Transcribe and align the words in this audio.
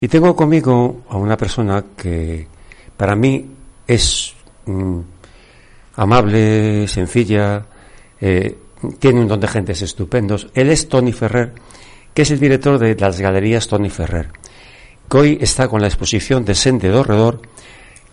Y 0.00 0.06
tengo 0.06 0.36
conmigo 0.36 1.02
a 1.08 1.16
una 1.16 1.36
persona 1.36 1.84
que 1.96 2.46
para 2.96 3.16
mí 3.16 3.50
es 3.84 4.32
mm, 4.64 5.00
amable, 5.96 6.86
sencilla, 6.86 7.66
eh, 8.20 8.56
tiene 9.00 9.16
un 9.16 9.22
montón 9.22 9.40
de 9.40 9.48
gentes 9.48 9.82
estupendos. 9.82 10.50
Él 10.54 10.70
es 10.70 10.88
Tony 10.88 11.10
Ferrer, 11.10 11.52
que 12.14 12.22
es 12.22 12.30
el 12.30 12.38
director 12.38 12.78
de 12.78 12.94
las 12.94 13.18
galerías 13.18 13.66
Tony 13.66 13.90
Ferrer, 13.90 14.28
que 15.10 15.16
hoy 15.16 15.38
está 15.40 15.66
con 15.66 15.80
la 15.80 15.88
exposición 15.88 16.44
de 16.44 16.54
Sende 16.54 16.90
Dorredor 16.90 17.40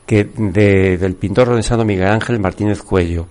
que 0.08 0.24
de, 0.24 0.98
del 0.98 1.14
pintor 1.14 1.50
renaissano 1.50 1.86
Miguel 1.86 2.08
Ángel 2.08 2.40
Martínez 2.40 2.82
Cuello. 2.82 3.28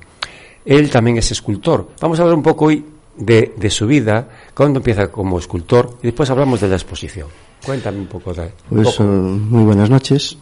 Él 0.65 0.91
también 0.91 1.17
es 1.17 1.33
escultor. 1.33 1.89
Vamos 2.01 2.21
a 2.21 2.23
hablar 2.23 2.37
un 2.37 2.45
poco 2.45 2.67
hoy 2.67 2.85
de 3.17 3.71
su 3.71 3.89
vida, 3.89 4.29
cuando 4.55 4.79
empieza 4.79 5.09
como 5.09 5.41
escultor, 5.41 5.99
y 6.05 6.07
después 6.07 6.31
hablamos 6.31 6.61
de 6.61 6.69
la 6.69 6.77
exposición. 6.77 7.27
Cuéntame 7.65 7.99
un 7.99 8.07
poco 8.07 8.33
de. 8.35 8.51
Pues 8.69 8.89
poco. 8.93 9.05
eh, 9.05 9.07
muy 9.07 9.65
buenas 9.65 9.91
noches. 9.91 10.37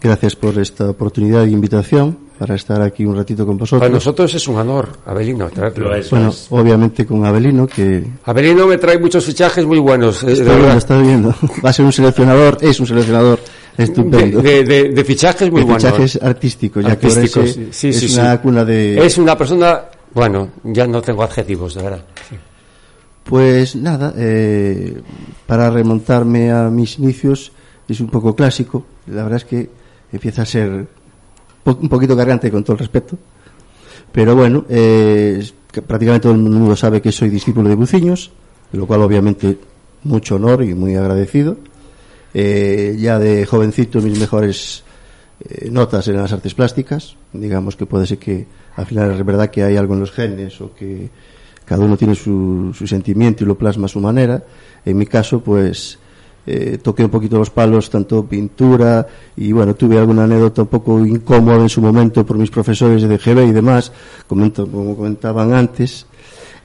Gracias 0.00 0.34
por 0.34 0.58
esta 0.58 0.88
oportunidad 0.88 1.44
y 1.44 1.50
invitación 1.52 2.16
para 2.38 2.54
estar 2.54 2.80
aquí 2.80 3.04
un 3.04 3.14
ratito 3.16 3.44
con 3.44 3.58
vosotros. 3.58 3.80
Para 3.80 3.92
nosotros 3.92 4.32
es 4.34 4.48
un 4.48 4.56
honor, 4.56 4.88
Abelino, 5.04 5.50
traerlo. 5.50 5.90
bueno, 6.10 6.32
obviamente 6.48 7.04
con 7.04 7.26
Abelino, 7.26 7.66
que 7.66 8.02
Abelino 8.24 8.66
me 8.66 8.78
trae 8.78 8.98
muchos 8.98 9.22
fichajes 9.26 9.66
muy 9.66 9.78
buenos. 9.78 10.22
eh, 10.22 10.28
de 10.28 10.32
está 10.32 10.54
viendo, 10.56 10.72
está 10.78 10.98
viendo. 10.98 11.34
Va 11.62 11.68
a 11.68 11.72
ser 11.74 11.84
un 11.84 11.92
seleccionador, 11.92 12.56
es 12.62 12.80
un 12.80 12.86
seleccionador 12.86 13.40
estupendo. 13.76 14.40
de- 14.40 14.64
de- 14.64 14.88
de 14.88 15.04
fichajes 15.04 15.50
muy 15.50 15.60
De 15.60 15.66
buenos. 15.66 15.84
fichajes 15.84 16.18
artísticos, 16.22 16.82
ya 16.82 16.98
que 16.98 17.06
Artísticos, 17.08 17.36
Orense 17.42 17.64
sí, 17.72 17.92
sí, 17.92 18.06
es 18.06 18.12
sí, 18.12 18.18
una 18.18 18.32
sí. 18.32 18.38
cuna 18.38 18.64
de... 18.64 19.04
Es 19.04 19.18
una 19.18 19.36
persona, 19.36 19.82
bueno, 20.14 20.48
ya 20.64 20.86
no 20.86 21.02
tengo 21.02 21.22
adjetivos, 21.22 21.74
de 21.74 21.82
verdad. 21.82 22.04
Pues 23.24 23.76
nada, 23.76 24.12
eh, 24.16 25.00
para 25.46 25.70
remontarme 25.70 26.50
a 26.50 26.68
mis 26.70 26.98
inicios 26.98 27.52
es 27.88 28.00
un 28.00 28.08
poco 28.08 28.34
clásico. 28.34 28.84
La 29.06 29.22
verdad 29.22 29.36
es 29.38 29.44
que 29.44 29.70
empieza 30.12 30.42
a 30.42 30.46
ser 30.46 30.86
po- 31.62 31.78
un 31.80 31.88
poquito 31.88 32.16
cargante 32.16 32.50
con 32.50 32.64
todo 32.64 32.74
el 32.74 32.78
respeto. 32.80 33.18
Pero 34.12 34.34
bueno, 34.34 34.64
eh, 34.68 35.44
prácticamente 35.86 36.22
todo 36.22 36.32
el 36.32 36.38
mundo 36.40 36.74
sabe 36.74 37.00
que 37.00 37.12
soy 37.12 37.28
discípulo 37.28 37.68
de 37.68 37.76
Buciños, 37.76 38.32
lo 38.72 38.86
cual 38.86 39.02
obviamente 39.02 39.58
mucho 40.04 40.36
honor 40.36 40.64
y 40.64 40.74
muy 40.74 40.96
agradecido. 40.96 41.56
Eh, 42.34 42.96
ya 42.98 43.18
de 43.18 43.44
jovencito 43.46 44.00
mis 44.00 44.18
mejores 44.18 44.82
eh, 45.48 45.68
notas 45.70 46.08
eran 46.08 46.22
las 46.22 46.32
artes 46.32 46.54
plásticas. 46.54 47.16
Digamos 47.32 47.76
que 47.76 47.86
puede 47.86 48.06
ser 48.06 48.18
que 48.18 48.46
al 48.76 48.86
final 48.86 49.12
es 49.12 49.24
verdad 49.24 49.50
que 49.50 49.62
hay 49.62 49.76
algo 49.76 49.94
en 49.94 50.00
los 50.00 50.10
genes 50.10 50.60
o 50.60 50.74
que 50.74 51.10
cada 51.70 51.84
uno 51.84 51.96
tiene 51.96 52.16
su, 52.16 52.72
su 52.74 52.84
sentimiento 52.84 53.44
y 53.44 53.46
lo 53.46 53.54
plasma 53.54 53.84
a 53.84 53.88
su 53.88 54.00
manera. 54.00 54.42
En 54.84 54.98
mi 54.98 55.06
caso, 55.06 55.38
pues 55.38 56.00
eh, 56.44 56.78
toqué 56.82 57.04
un 57.04 57.10
poquito 57.10 57.38
los 57.38 57.50
palos, 57.50 57.88
tanto 57.88 58.24
pintura 58.26 59.06
y 59.36 59.52
bueno, 59.52 59.76
tuve 59.76 59.96
alguna 59.96 60.24
anécdota 60.24 60.62
un 60.62 60.66
poco 60.68 60.98
incómoda 61.06 61.62
en 61.62 61.68
su 61.68 61.80
momento 61.80 62.26
por 62.26 62.36
mis 62.38 62.50
profesores 62.50 63.02
de 63.02 63.16
GB 63.16 63.46
y 63.46 63.52
demás, 63.52 63.92
comento- 64.28 64.66
como 64.68 64.96
comentaban 64.96 65.52
antes. 65.52 66.06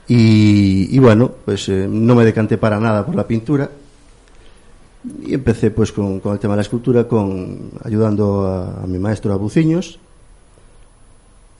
Y, 0.08 0.88
y 0.90 0.98
bueno, 0.98 1.30
pues 1.44 1.68
eh, 1.68 1.86
no 1.88 2.16
me 2.16 2.24
decanté 2.24 2.58
para 2.58 2.80
nada 2.80 3.06
por 3.06 3.14
la 3.14 3.28
pintura. 3.28 3.70
Y 5.24 5.34
empecé 5.34 5.70
pues 5.70 5.92
con, 5.92 6.18
con 6.18 6.32
el 6.32 6.40
tema 6.40 6.54
de 6.54 6.56
la 6.56 6.62
escultura, 6.62 7.06
con 7.06 7.70
ayudando 7.84 8.44
a, 8.44 8.82
a 8.82 8.86
mi 8.88 8.98
maestro 8.98 9.32
a. 9.32 10.00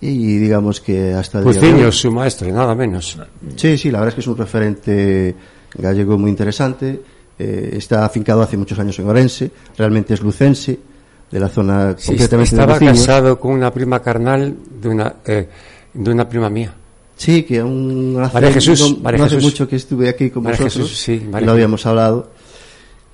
Y 0.00 0.36
digamos 0.36 0.80
que 0.80 1.14
hasta 1.14 1.38
el 1.38 1.44
día 1.44 1.52
de 1.54 1.58
hoy- 1.60 1.72
Buciños, 1.72 1.96
su 1.98 2.10
maestro, 2.12 2.48
y 2.48 2.52
nada 2.52 2.74
menos. 2.74 3.18
Sí, 3.56 3.78
sí, 3.78 3.90
la 3.90 3.98
verdad 4.00 4.10
es 4.10 4.14
que 4.16 4.20
es 4.20 4.26
un 4.26 4.36
referente 4.36 5.34
gallego 5.74 6.18
muy 6.18 6.30
interesante. 6.30 7.00
Eh, 7.38 7.74
está 7.76 8.04
afincado 8.04 8.42
hace 8.42 8.56
muchos 8.56 8.78
años 8.78 8.98
en 8.98 9.06
Orense, 9.08 9.50
realmente 9.76 10.14
es 10.14 10.20
lucense, 10.22 10.78
de 11.30 11.40
la 11.40 11.48
zona 11.48 11.94
Sí, 11.98 12.08
concretamente 12.12 12.56
de 12.56 12.60
estaba 12.62 12.72
Buciños. 12.74 12.98
casado 12.98 13.40
con 13.40 13.52
una 13.52 13.72
prima 13.72 14.00
carnal 14.00 14.54
de 14.80 14.88
una, 14.88 15.14
eh, 15.26 15.48
de 15.92 16.10
una 16.10 16.28
prima 16.28 16.48
mía. 16.48 16.72
Sí, 17.16 17.42
que 17.42 17.60
aún 17.60 18.16
hace, 18.22 18.34
María 18.34 18.52
Jesús, 18.52 18.80
no, 18.80 18.98
María 19.02 19.18
no 19.18 19.24
hace 19.24 19.34
Jesús. 19.36 19.50
mucho 19.52 19.68
que 19.68 19.76
estuve 19.76 20.08
aquí 20.08 20.30
con 20.30 20.44
María 20.44 20.58
vosotros, 20.64 20.88
Jesús, 20.88 20.98
sí, 21.02 21.22
y 21.24 21.28
María 21.28 21.46
lo 21.46 21.52
habíamos 21.52 21.84
hablado. 21.86 22.30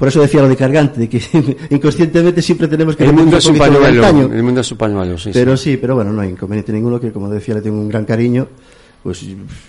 Por 0.02 0.08
eso 0.08 0.20
decía 0.20 0.42
lo 0.42 0.48
de 0.48 0.56
cargante, 0.56 0.98
de 0.98 1.08
que 1.08 1.22
inconscientemente 1.70 2.42
siempre 2.42 2.66
tenemos 2.66 2.96
que 2.96 3.04
El 3.04 3.12
mundo 3.12 3.30
un 3.30 3.38
es 3.38 3.46
un 3.46 3.56
pañuelo. 3.56 4.32
El 4.32 4.42
mundo 4.42 4.60
es 4.60 4.72
un 4.72 4.76
pañuelo, 4.76 5.16
sí. 5.16 5.30
Pero 5.32 5.56
sí. 5.56 5.70
sí, 5.70 5.76
pero 5.76 5.94
bueno, 5.94 6.12
no 6.12 6.22
hay 6.22 6.30
inconveniente 6.30 6.72
ninguno, 6.72 6.98
que 6.98 7.12
como 7.12 7.28
decía, 7.28 7.54
le 7.54 7.60
tengo 7.62 7.78
un 7.80 7.88
gran 7.88 8.04
cariño. 8.04 8.48
Pues 9.04 9.22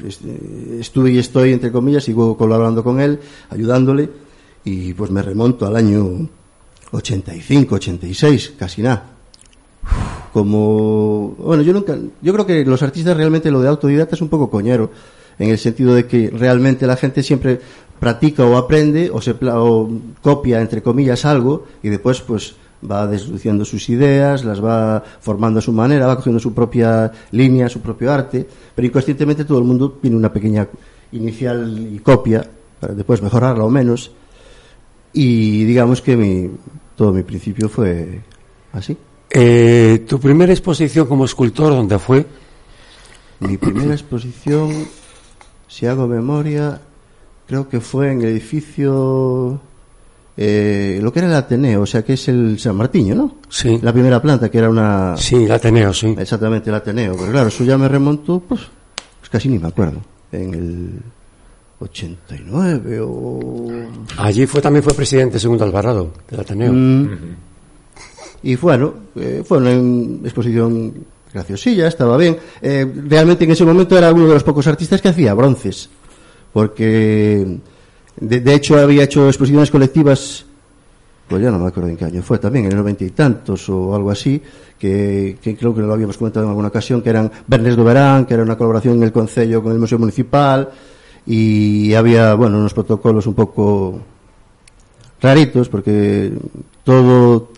est- 0.04 0.22
estuve 0.80 1.12
y 1.12 1.20
estoy, 1.20 1.54
entre 1.54 1.72
comillas, 1.72 2.04
sigo 2.06 2.36
colaborando 2.36 2.84
con 2.84 3.00
él, 3.00 3.20
ayudándole, 3.52 4.10
y 4.66 4.94
pues 4.96 5.12
me 5.12 5.22
remonto 5.22 5.68
al 5.68 5.76
año 5.76 6.28
85, 6.90 7.76
86, 7.76 8.54
casi 8.58 8.82
nada. 8.82 9.12
Como, 10.34 11.36
bueno, 11.38 11.62
yo 11.62 11.74
nunca, 11.74 11.96
yo 12.24 12.34
creo 12.34 12.46
que 12.48 12.66
los 12.66 12.82
artistas 12.82 13.16
realmente 13.16 13.52
lo 13.52 13.62
de 13.62 13.68
autodidacta 13.68 14.16
es 14.16 14.22
un 14.24 14.30
poco 14.30 14.50
coñero, 14.50 14.90
en 15.38 15.52
el 15.52 15.60
sentido 15.60 15.94
de 15.94 16.08
que 16.08 16.32
realmente 16.32 16.88
la 16.88 16.96
gente 16.96 17.22
siempre 17.22 17.60
practica 18.04 18.44
o 18.44 18.60
aprende 18.60 19.08
o 19.08 19.24
se 19.24 19.32
o 19.32 19.88
copia 20.20 20.60
entre 20.60 20.84
comillas 20.84 21.24
algo 21.24 21.64
y 21.80 21.88
después 21.88 22.20
pues 22.20 22.52
va 22.84 23.08
desluciendo 23.08 23.64
sus 23.64 23.88
ideas, 23.88 24.44
las 24.44 24.60
va 24.60 25.02
formando 25.22 25.60
a 25.60 25.62
su 25.62 25.72
manera, 25.72 26.06
va 26.06 26.18
cogiendo 26.18 26.38
su 26.38 26.54
propia 26.54 27.10
línea, 27.32 27.70
su 27.70 27.80
propio 27.80 28.12
arte, 28.12 28.46
pero 28.76 28.86
inconscientemente 28.86 29.46
todo 29.46 29.58
el 29.60 29.64
mundo 29.64 30.00
tiene 30.02 30.18
una 30.18 30.34
pequeña 30.34 30.68
inicial 31.14 31.80
y 31.80 32.00
copia 32.00 32.44
para 32.78 32.94
después 32.94 33.22
mejorarla 33.22 33.64
o 33.64 33.70
menos 33.70 34.12
y 35.14 35.64
digamos 35.64 36.02
que 36.02 36.18
mi, 36.18 36.52
todo 36.98 37.14
mi 37.14 37.24
principio 37.24 37.70
fue 37.70 38.20
así. 38.74 38.98
Eh, 39.30 40.04
tu 40.10 40.20
primera 40.20 40.52
exposición 40.52 41.08
como 41.08 41.24
escultor, 41.24 41.72
¿dónde 41.72 41.98
fue? 42.00 42.26
Mi 43.40 43.56
primera 43.56 43.94
exposición, 43.94 44.88
si 45.70 45.86
hago 45.86 46.06
memoria, 46.06 46.82
creo 47.48 47.68
que 47.68 47.80
fue 47.80 48.12
en 48.12 48.22
el 48.22 48.28
edificio, 48.30 49.60
eh, 50.38 51.00
lo 51.02 51.12
que 51.12 51.20
era 51.20 51.28
el 51.28 51.36
Ateneo, 51.36 51.82
o 51.82 51.86
sea 51.86 52.04
que 52.04 52.14
es 52.14 52.28
el 52.28 52.60
San 52.60 52.76
Martiño, 52.76 53.16
¿no? 53.16 53.36
Sí. 53.50 53.80
La 53.82 53.94
primera 53.94 54.22
planta, 54.22 54.50
que 54.50 54.58
era 54.58 54.70
una... 54.70 55.16
Sí, 55.18 55.44
el 55.44 55.52
Ateneo, 55.52 55.94
sí. 55.94 56.16
Exactamente, 56.18 56.70
el 56.70 56.76
Ateneo. 56.76 57.16
Pero 57.18 57.32
claro, 57.32 57.48
eso 57.48 57.64
ya 57.64 57.78
me 57.78 57.88
remontó, 57.88 58.40
pues, 58.40 58.62
pues 59.20 59.30
casi 59.30 59.50
ni 59.50 59.60
me 59.60 59.68
acuerdo. 59.68 60.00
En 60.32 60.54
el 60.54 60.90
89 61.80 63.00
o... 63.02 63.68
Allí 64.18 64.46
fue, 64.46 64.62
también 64.62 64.84
fue 64.84 64.94
presidente 64.94 65.40
segundo 65.40 65.64
Alvarado, 65.64 66.12
del 66.30 66.40
Ateneo. 66.40 66.72
Mm. 66.74 67.10
Y 68.44 68.56
bueno, 68.58 68.94
eh, 69.16 69.44
fue 69.46 69.58
una 69.58 69.72
exposición 70.26 70.94
graciosilla, 71.34 71.88
estaba 71.88 72.18
bien. 72.18 72.38
Eh, 72.62 72.86
realmente 73.08 73.46
en 73.46 73.52
ese 73.52 73.66
momento 73.66 73.98
era 73.98 74.12
uno 74.14 74.28
de 74.28 74.34
los 74.34 74.44
pocos 74.44 74.68
artistas 74.68 75.02
que 75.02 75.10
hacía 75.10 75.34
bronces, 75.34 75.90
porque 76.54 77.60
de, 78.20 78.54
hecho 78.54 78.78
había 78.78 79.04
hecho 79.04 79.28
exposiciones 79.28 79.72
colectivas, 79.72 80.46
pues 81.28 81.42
ya 81.42 81.52
no 81.52 81.60
me 81.60 81.68
acuerdo 81.68 81.90
en 81.90 81.98
qué 81.98 82.06
año 82.06 82.22
fue, 82.22 82.38
también 82.38 82.66
en 82.66 82.72
el 82.72 82.78
noventa 82.78 83.04
y 83.04 83.10
tantos 83.10 83.68
o 83.70 83.96
algo 83.96 84.12
así, 84.12 84.42
que, 84.80 85.38
creo 85.42 85.74
que 85.74 85.82
lo 85.82 85.92
habíamos 85.92 86.18
comentado 86.18 86.46
en 86.46 86.50
alguna 86.52 86.68
ocasión, 86.68 87.02
que 87.02 87.10
eran 87.10 87.32
Bernes 87.48 87.76
do 87.76 87.84
que 87.84 88.34
era 88.34 88.44
una 88.44 88.58
colaboración 88.58 88.98
en 88.98 89.04
el 89.04 89.12
Concello 89.12 89.64
con 89.64 89.72
el 89.72 89.80
Museo 89.80 90.00
Municipal, 90.00 90.70
y 91.26 91.94
había, 91.94 92.34
bueno, 92.36 92.58
unos 92.58 92.74
protocolos 92.74 93.26
un 93.28 93.34
poco 93.34 94.00
raritos, 95.22 95.70
porque 95.70 96.32
todo 96.84 97.50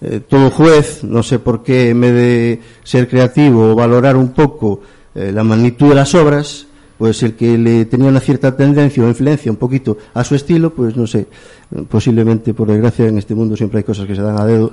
eh, 0.00 0.20
todo 0.20 0.50
juez, 0.50 1.02
no 1.02 1.24
sé 1.24 1.40
por 1.40 1.64
qué, 1.64 1.90
en 1.90 2.00
vez 2.00 2.14
de 2.14 2.60
ser 2.84 3.08
creativo 3.08 3.72
o 3.72 3.74
valorar 3.74 4.16
un 4.16 4.28
poco 4.28 4.80
eh, 5.14 5.32
la 5.32 5.42
magnitud 5.42 5.88
de 5.88 5.94
las 5.96 6.14
obras, 6.14 6.67
pues 6.98 7.22
el 7.22 7.36
que 7.36 7.56
le 7.56 7.84
tenía 7.84 8.08
una 8.08 8.18
cierta 8.18 8.54
tendencia 8.56 9.04
o 9.04 9.08
influencia 9.08 9.52
un 9.52 9.56
poquito 9.56 9.96
a 10.12 10.24
su 10.24 10.34
estilo, 10.34 10.74
pues 10.74 10.96
no 10.96 11.06
sé, 11.06 11.20
eh, 11.20 11.84
posiblemente 11.88 12.52
por 12.52 12.68
desgracia 12.68 13.06
en 13.06 13.18
este 13.18 13.36
mundo 13.36 13.56
siempre 13.56 13.78
hay 13.78 13.84
cosas 13.84 14.06
que 14.06 14.16
se 14.16 14.20
dan 14.20 14.38
a 14.38 14.44
dedo, 14.44 14.72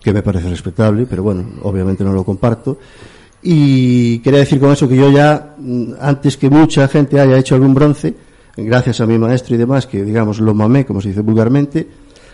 que 0.00 0.12
me 0.12 0.22
parece 0.22 0.48
respetable, 0.48 1.06
pero 1.08 1.22
bueno, 1.22 1.44
obviamente 1.62 2.02
no 2.02 2.12
lo 2.12 2.24
comparto. 2.24 2.78
Y 3.42 4.18
quería 4.20 4.40
decir 4.40 4.58
con 4.58 4.72
eso 4.72 4.88
que 4.88 4.96
yo 4.96 5.10
ya, 5.10 5.54
mm, 5.58 5.92
antes 6.00 6.38
que 6.38 6.48
mucha 6.48 6.88
gente 6.88 7.20
haya 7.20 7.36
hecho 7.36 7.54
algún 7.54 7.74
bronce, 7.74 8.14
gracias 8.56 9.00
a 9.02 9.06
mi 9.06 9.18
maestro 9.18 9.54
y 9.54 9.58
demás, 9.58 9.86
que 9.86 10.02
digamos 10.02 10.40
lo 10.40 10.54
mamé, 10.54 10.86
como 10.86 11.02
se 11.02 11.08
dice 11.08 11.20
vulgarmente, 11.20 11.86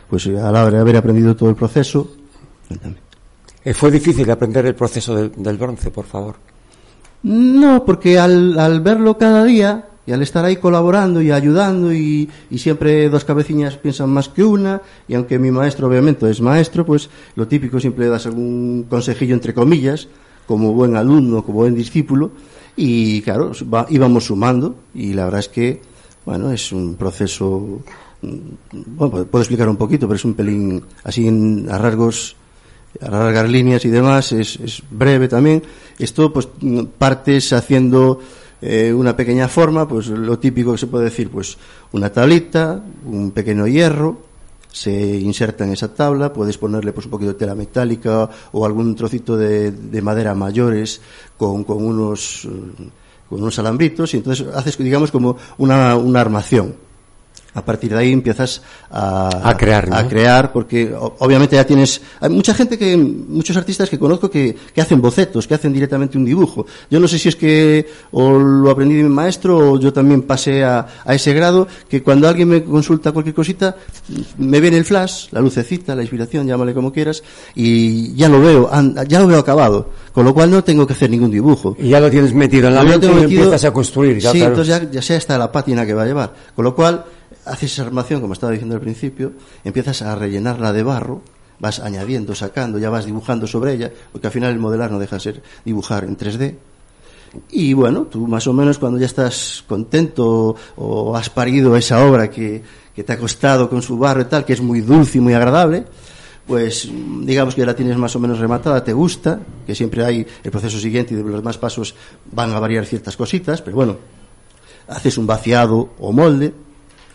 pues 0.08 0.26
a 0.28 0.52
la 0.52 0.64
hora 0.64 0.70
de 0.70 0.78
haber 0.78 0.96
aprendido 0.96 1.34
todo 1.34 1.50
el 1.50 1.56
proceso, 1.56 2.08
cuéntame. 2.68 2.96
Eh, 3.64 3.74
¿Fue 3.74 3.90
difícil 3.90 4.30
aprender 4.30 4.66
el 4.66 4.74
proceso 4.74 5.16
del 5.16 5.58
bronce, 5.58 5.90
por 5.90 6.04
favor? 6.04 6.36
No, 7.24 7.86
porque 7.86 8.18
al, 8.18 8.58
al 8.58 8.82
verlo 8.82 9.16
cada 9.16 9.44
día 9.44 9.88
y 10.06 10.12
al 10.12 10.20
estar 10.20 10.44
ahí 10.44 10.56
colaborando 10.56 11.22
y 11.22 11.30
ayudando 11.30 11.90
y, 11.90 12.28
y, 12.50 12.58
siempre 12.58 13.08
dos 13.08 13.24
cabeciñas 13.24 13.78
piensan 13.78 14.10
más 14.10 14.28
que 14.28 14.44
una 14.44 14.82
y 15.08 15.14
aunque 15.14 15.38
mi 15.38 15.50
maestro 15.50 15.88
obviamente 15.88 16.28
es 16.28 16.42
maestro, 16.42 16.84
pues 16.84 17.08
lo 17.34 17.48
típico 17.48 17.80
siempre 17.80 18.08
das 18.08 18.26
algún 18.26 18.84
consejillo 18.90 19.34
entre 19.34 19.54
comillas, 19.54 20.06
como 20.46 20.74
buen 20.74 20.96
alumno, 20.96 21.42
como 21.42 21.60
buen 21.60 21.74
discípulo 21.74 22.32
y 22.76 23.22
claro, 23.22 23.52
va, 23.72 23.86
íbamos 23.88 24.26
sumando 24.26 24.76
y 24.94 25.14
la 25.14 25.24
verdad 25.24 25.40
es 25.40 25.48
que, 25.48 25.80
bueno, 26.26 26.52
es 26.52 26.72
un 26.72 26.96
proceso, 26.96 27.80
bueno, 28.20 29.24
puedo 29.24 29.42
explicar 29.42 29.70
un 29.70 29.76
poquito, 29.76 30.06
pero 30.06 30.16
es 30.16 30.24
un 30.26 30.34
pelín 30.34 30.84
así 31.04 31.26
en, 31.26 31.68
a 31.70 31.78
rasgos 31.78 32.36
a 33.00 33.10
largar 33.10 33.48
líneas 33.48 33.84
y 33.84 33.90
demás, 33.90 34.32
es, 34.32 34.56
es 34.56 34.82
breve 34.90 35.28
también. 35.28 35.62
Esto, 35.98 36.32
pues, 36.32 36.48
partes 36.98 37.52
haciendo 37.52 38.20
eh, 38.62 38.92
una 38.92 39.16
pequeña 39.16 39.48
forma, 39.48 39.86
pues 39.86 40.06
lo 40.08 40.38
típico 40.38 40.72
que 40.72 40.78
se 40.78 40.86
puede 40.86 41.04
decir, 41.04 41.30
pues 41.30 41.58
una 41.92 42.10
tablita, 42.10 42.82
un 43.04 43.30
pequeño 43.30 43.66
hierro, 43.66 44.18
se 44.72 44.90
inserta 44.90 45.64
en 45.64 45.72
esa 45.72 45.94
tabla, 45.94 46.32
puedes 46.32 46.58
ponerle 46.58 46.92
pues 46.92 47.06
un 47.06 47.10
poquito 47.10 47.32
de 47.32 47.38
tela 47.38 47.54
metálica 47.54 48.28
o 48.52 48.66
algún 48.66 48.96
trocito 48.96 49.36
de, 49.36 49.70
de 49.70 50.02
madera 50.02 50.34
mayores 50.34 51.00
con, 51.36 51.62
con 51.62 51.84
unos 51.84 52.48
con 53.28 53.40
unos 53.40 53.58
alambritos 53.58 54.12
y 54.14 54.16
entonces 54.16 54.46
haces 54.52 54.76
digamos 54.78 55.10
como 55.12 55.36
una, 55.58 55.96
una 55.96 56.20
armación 56.20 56.74
a 57.54 57.64
partir 57.64 57.92
de 57.92 57.98
ahí 57.98 58.12
empiezas 58.12 58.62
a, 58.90 59.48
a 59.48 59.56
crear, 59.56 59.88
¿no? 59.88 59.96
a 59.96 60.08
crear 60.08 60.52
porque 60.52 60.92
obviamente 60.94 61.56
ya 61.56 61.64
tienes 61.64 62.00
hay 62.20 62.30
mucha 62.30 62.52
gente 62.52 62.76
que 62.76 62.96
muchos 62.96 63.56
artistas 63.56 63.88
que 63.88 63.98
conozco 63.98 64.28
que, 64.28 64.56
que, 64.74 64.80
hacen 64.80 65.00
bocetos 65.00 65.46
que 65.46 65.54
hacen 65.54 65.72
directamente 65.72 66.18
un 66.18 66.24
dibujo 66.24 66.66
yo 66.90 66.98
no 66.98 67.06
sé 67.06 67.18
si 67.18 67.28
es 67.28 67.36
que 67.36 67.86
o 68.10 68.38
lo 68.38 68.70
aprendí 68.70 68.96
de 68.96 69.04
mi 69.04 69.08
maestro 69.08 69.72
o 69.72 69.80
yo 69.80 69.92
también 69.92 70.22
pasé 70.22 70.64
a, 70.64 70.86
a 71.04 71.14
ese 71.14 71.32
grado 71.32 71.68
que 71.88 72.02
cuando 72.02 72.28
alguien 72.28 72.48
me 72.48 72.64
consulta 72.64 73.12
cualquier 73.12 73.34
cosita 73.34 73.76
me 74.38 74.60
viene 74.60 74.76
el 74.76 74.84
flash 74.84 75.28
la 75.30 75.40
lucecita 75.40 75.94
la 75.94 76.02
inspiración 76.02 76.46
llámale 76.46 76.74
como 76.74 76.92
quieras 76.92 77.22
y 77.54 78.14
ya 78.16 78.28
lo 78.28 78.40
veo 78.40 78.68
ya 79.06 79.20
lo 79.20 79.28
veo 79.28 79.38
acabado 79.38 79.90
con 80.12 80.24
lo 80.24 80.34
cual 80.34 80.50
no 80.50 80.64
tengo 80.64 80.86
que 80.86 80.92
hacer 80.92 81.08
ningún 81.08 81.30
dibujo 81.30 81.76
y 81.78 81.90
ya 81.90 82.00
lo 82.00 82.10
tienes 82.10 82.34
metido 82.34 82.66
en 82.68 82.74
la 82.74 82.82
mente 82.82 83.06
y 83.06 83.22
empiezas 83.22 83.64
a 83.64 83.72
construir 83.72 84.18
ya, 84.18 84.32
sí 84.32 84.38
claro. 84.38 84.54
entonces 84.54 84.82
ya, 84.82 84.90
ya 84.90 85.02
sé 85.02 85.14
hasta 85.14 85.38
la 85.38 85.52
pátina 85.52 85.86
que 85.86 85.94
va 85.94 86.02
a 86.02 86.06
llevar 86.06 86.34
con 86.54 86.64
lo 86.64 86.74
cual 86.74 87.04
haces 87.44 87.72
esa 87.72 87.82
armación, 87.82 88.20
como 88.20 88.32
estaba 88.32 88.52
diciendo 88.52 88.74
al 88.74 88.80
principio, 88.80 89.32
empiezas 89.64 90.02
a 90.02 90.14
rellenarla 90.14 90.72
de 90.72 90.82
barro, 90.82 91.22
vas 91.58 91.80
añadiendo, 91.80 92.34
sacando, 92.34 92.78
ya 92.78 92.90
vas 92.90 93.06
dibujando 93.06 93.46
sobre 93.46 93.72
ella, 93.72 93.92
porque 94.12 94.26
al 94.26 94.32
final 94.32 94.52
el 94.52 94.58
modelar 94.58 94.90
no 94.90 94.98
deja 94.98 95.16
de 95.16 95.20
ser 95.20 95.42
dibujar 95.64 96.04
en 96.04 96.16
3D. 96.16 96.56
Y 97.50 97.72
bueno, 97.72 98.02
tú 98.02 98.26
más 98.26 98.46
o 98.46 98.52
menos 98.52 98.78
cuando 98.78 98.98
ya 98.98 99.06
estás 99.06 99.64
contento 99.66 100.54
o 100.76 101.16
has 101.16 101.30
parido 101.30 101.76
esa 101.76 102.04
obra 102.04 102.30
que, 102.30 102.62
que 102.94 103.02
te 103.02 103.12
ha 103.12 103.18
costado 103.18 103.68
con 103.68 103.82
su 103.82 103.98
barro 103.98 104.22
y 104.22 104.26
tal, 104.26 104.44
que 104.44 104.52
es 104.52 104.60
muy 104.60 104.80
dulce 104.80 105.18
y 105.18 105.20
muy 105.20 105.34
agradable, 105.34 105.84
pues 106.46 106.88
digamos 107.22 107.54
que 107.54 107.62
ya 107.62 107.66
la 107.66 107.74
tienes 107.74 107.96
más 107.96 108.14
o 108.14 108.20
menos 108.20 108.38
rematada, 108.38 108.84
te 108.84 108.92
gusta, 108.92 109.40
que 109.66 109.74
siempre 109.74 110.04
hay 110.04 110.26
el 110.42 110.50
proceso 110.50 110.78
siguiente 110.78 111.14
y 111.14 111.16
de 111.16 111.22
los 111.22 111.36
demás 111.36 111.58
pasos 111.58 111.94
van 112.30 112.52
a 112.52 112.60
variar 112.60 112.84
ciertas 112.84 113.16
cositas, 113.16 113.62
pero 113.62 113.76
bueno, 113.76 113.96
haces 114.88 115.18
un 115.18 115.26
vaciado 115.26 115.90
o 115.98 116.12
molde, 116.12 116.52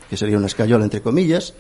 que 0.09 0.17
sería 0.17 0.37
una 0.37 0.47
escayola 0.47 0.83
entre 0.83 1.01
comillas, 1.01 1.53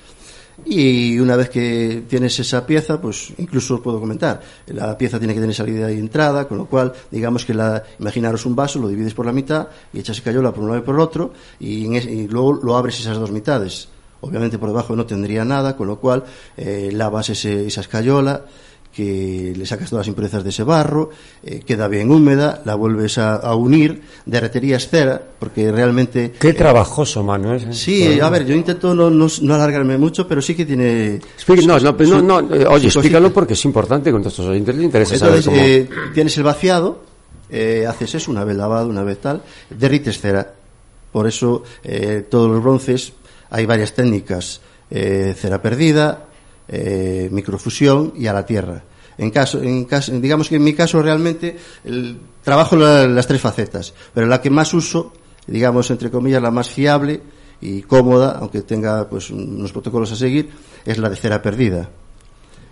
y 0.65 1.17
una 1.19 1.35
vez 1.35 1.49
que 1.49 2.03
tienes 2.07 2.37
esa 2.39 2.65
pieza, 2.65 2.99
pues 2.99 3.33
incluso 3.37 3.81
puedo 3.81 3.99
comentar, 3.99 4.41
la 4.67 4.97
pieza 4.97 5.17
tiene 5.17 5.33
que 5.33 5.39
tener 5.39 5.55
salida 5.55 5.91
y 5.91 5.97
entrada, 5.97 6.47
con 6.47 6.57
lo 6.57 6.65
cual, 6.65 6.93
digamos 7.11 7.45
que 7.45 7.53
la, 7.53 7.83
imaginaros 7.99 8.45
un 8.45 8.55
vaso, 8.55 8.79
lo 8.79 8.87
divides 8.87 9.13
por 9.13 9.25
la 9.25 9.31
mitad 9.31 9.67
y 9.93 9.99
echas 9.99 10.17
escayola 10.17 10.51
por 10.51 10.63
un 10.63 10.69
lado 10.69 10.81
y 10.81 10.85
por 10.85 10.95
el 10.95 11.01
otro, 11.01 11.33
y, 11.59 11.85
en 11.85 11.93
y 11.95 12.27
luego 12.27 12.53
lo 12.53 12.75
abres 12.77 12.99
esas 12.99 13.17
dos 13.17 13.31
mitades. 13.31 13.87
Obviamente 14.21 14.57
por 14.57 14.67
debajo 14.69 14.95
no 14.95 15.05
tendría 15.05 15.45
nada, 15.45 15.77
con 15.77 15.87
lo 15.87 15.99
cual 15.99 16.25
eh, 16.57 16.89
lavas 16.91 17.29
ese, 17.29 17.67
esa 17.67 17.81
escayola, 17.81 18.45
que 18.99 19.53
le 19.55 19.65
sacas 19.65 19.89
todas 19.89 20.01
las 20.05 20.09
impurezas 20.09 20.43
de 20.43 20.49
ese 20.49 20.63
barro, 20.63 21.09
eh, 21.41 21.61
queda 21.65 21.87
bien 21.87 22.11
húmeda, 22.11 22.61
la 22.65 22.75
vuelves 22.75 23.17
a, 23.17 23.35
a, 23.35 23.55
unir, 23.55 24.01
derreterías 24.25 24.89
cera, 24.89 25.21
porque 25.39 25.71
realmente... 25.71 26.33
Qué 26.37 26.49
eh, 26.49 26.53
trabajoso, 26.53 27.23
Manuel. 27.23 27.73
Sí, 27.73 28.05
bueno. 28.05 28.25
a 28.25 28.29
ver, 28.29 28.45
yo 28.45 28.53
intento 28.53 28.93
no, 28.93 29.09
no, 29.09 29.27
no, 29.41 29.53
alargarme 29.53 29.97
mucho, 29.97 30.27
pero 30.27 30.41
sí 30.41 30.53
que 30.53 30.65
tiene... 30.65 31.21
No, 31.47 31.79
no, 31.79 31.91
no, 32.21 32.41
no 32.41 32.53
eh, 32.53 32.65
oye, 32.67 32.87
explícalo 32.87 33.31
porque 33.31 33.53
es 33.53 33.63
importante 33.63 34.11
con 34.11 34.21
nuestros 34.21 34.47
oyentes 34.47 34.75
les 34.75 34.83
interesa 34.83 35.13
Entonces, 35.13 35.45
saber 35.45 35.87
cómo... 35.87 36.03
eh, 36.05 36.11
tienes 36.13 36.37
el 36.37 36.43
vaciado, 36.43 37.01
eh, 37.49 37.85
haces 37.87 38.15
eso, 38.15 38.31
una 38.31 38.43
vez 38.43 38.57
lavado, 38.57 38.89
una 38.89 39.03
vez 39.03 39.19
tal, 39.19 39.41
derrites 39.69 40.19
cera. 40.19 40.55
Por 41.13 41.25
eso, 41.25 41.63
eh, 41.85 42.25
todos 42.29 42.51
los 42.51 42.61
bronces, 42.61 43.13
hay 43.49 43.65
varias 43.65 43.93
técnicas, 43.93 44.59
eh, 44.91 45.33
cera 45.37 45.61
perdida, 45.61 46.25
eh, 46.71 47.29
microfusión 47.31 48.13
y 48.15 48.27
a 48.27 48.33
la 48.33 48.45
tierra. 48.45 48.83
En 49.19 49.31
caso, 49.31 49.59
digamos 49.59 50.47
que 50.47 50.55
en 50.55 50.63
mi 50.63 50.73
caso 50.73 51.01
realmente 51.01 51.57
trabajo 52.41 52.77
la, 52.77 53.05
las 53.05 53.27
tres 53.27 53.41
facetas, 53.41 53.93
pero 54.13 54.27
la 54.27 54.41
que 54.41 54.49
más 54.49 54.73
uso, 54.73 55.11
digamos 55.45 55.91
entre 55.91 56.09
comillas 56.09 56.41
la 56.41 56.51
más 56.51 56.69
fiable 56.69 57.21
y 57.59 57.81
cómoda, 57.81 58.37
aunque 58.39 58.61
tenga 58.61 59.09
pues 59.09 59.29
unos 59.29 59.73
protocolos 59.73 60.11
a 60.13 60.15
seguir, 60.15 60.49
es 60.85 60.97
la 60.97 61.09
de 61.09 61.17
cera 61.17 61.41
perdida. 61.41 61.89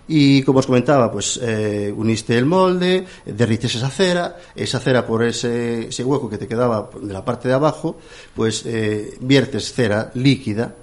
Y 0.08 0.42
como 0.42 0.60
os 0.60 0.66
comentaba, 0.66 1.12
pues 1.12 1.38
eh, 1.42 1.92
uniste 1.94 2.38
el 2.38 2.46
molde, 2.46 3.04
derrites 3.26 3.74
esa 3.74 3.90
cera, 3.90 4.38
esa 4.56 4.80
cera 4.80 5.06
por 5.06 5.22
ese, 5.22 5.88
ese 5.88 6.02
hueco 6.02 6.30
que 6.30 6.38
te 6.38 6.48
quedaba 6.48 6.88
de 6.98 7.12
la 7.12 7.22
parte 7.22 7.48
de 7.48 7.54
abajo, 7.54 7.98
pues 8.34 8.64
eh, 8.64 9.18
viertes 9.20 9.70
cera 9.74 10.10
líquida, 10.14 10.74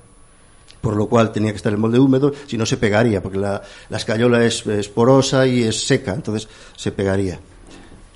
por 0.86 0.96
lo 0.96 1.08
cual 1.08 1.32
tenía 1.32 1.50
que 1.50 1.58
estar 1.58 1.74
el 1.74 1.80
molde 1.80 1.98
húmedo, 1.98 2.32
si 2.46 2.60
no 2.60 2.66
se 2.68 2.78
pegaría, 2.78 3.20
porque 3.20 3.40
la, 3.40 3.60
la 3.90 3.98
escayola 3.98 4.46
es, 4.46 4.68
es, 4.68 4.88
porosa 4.88 5.48
y 5.48 5.64
es 5.64 5.84
seca, 5.84 6.14
entonces 6.14 6.48
se 6.78 6.92
pegaría. 6.92 7.40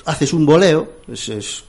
Haces 0.06 0.33
un 0.33 0.45
boleo, 0.45 0.88
es, 1.12 1.30
es 1.30 1.63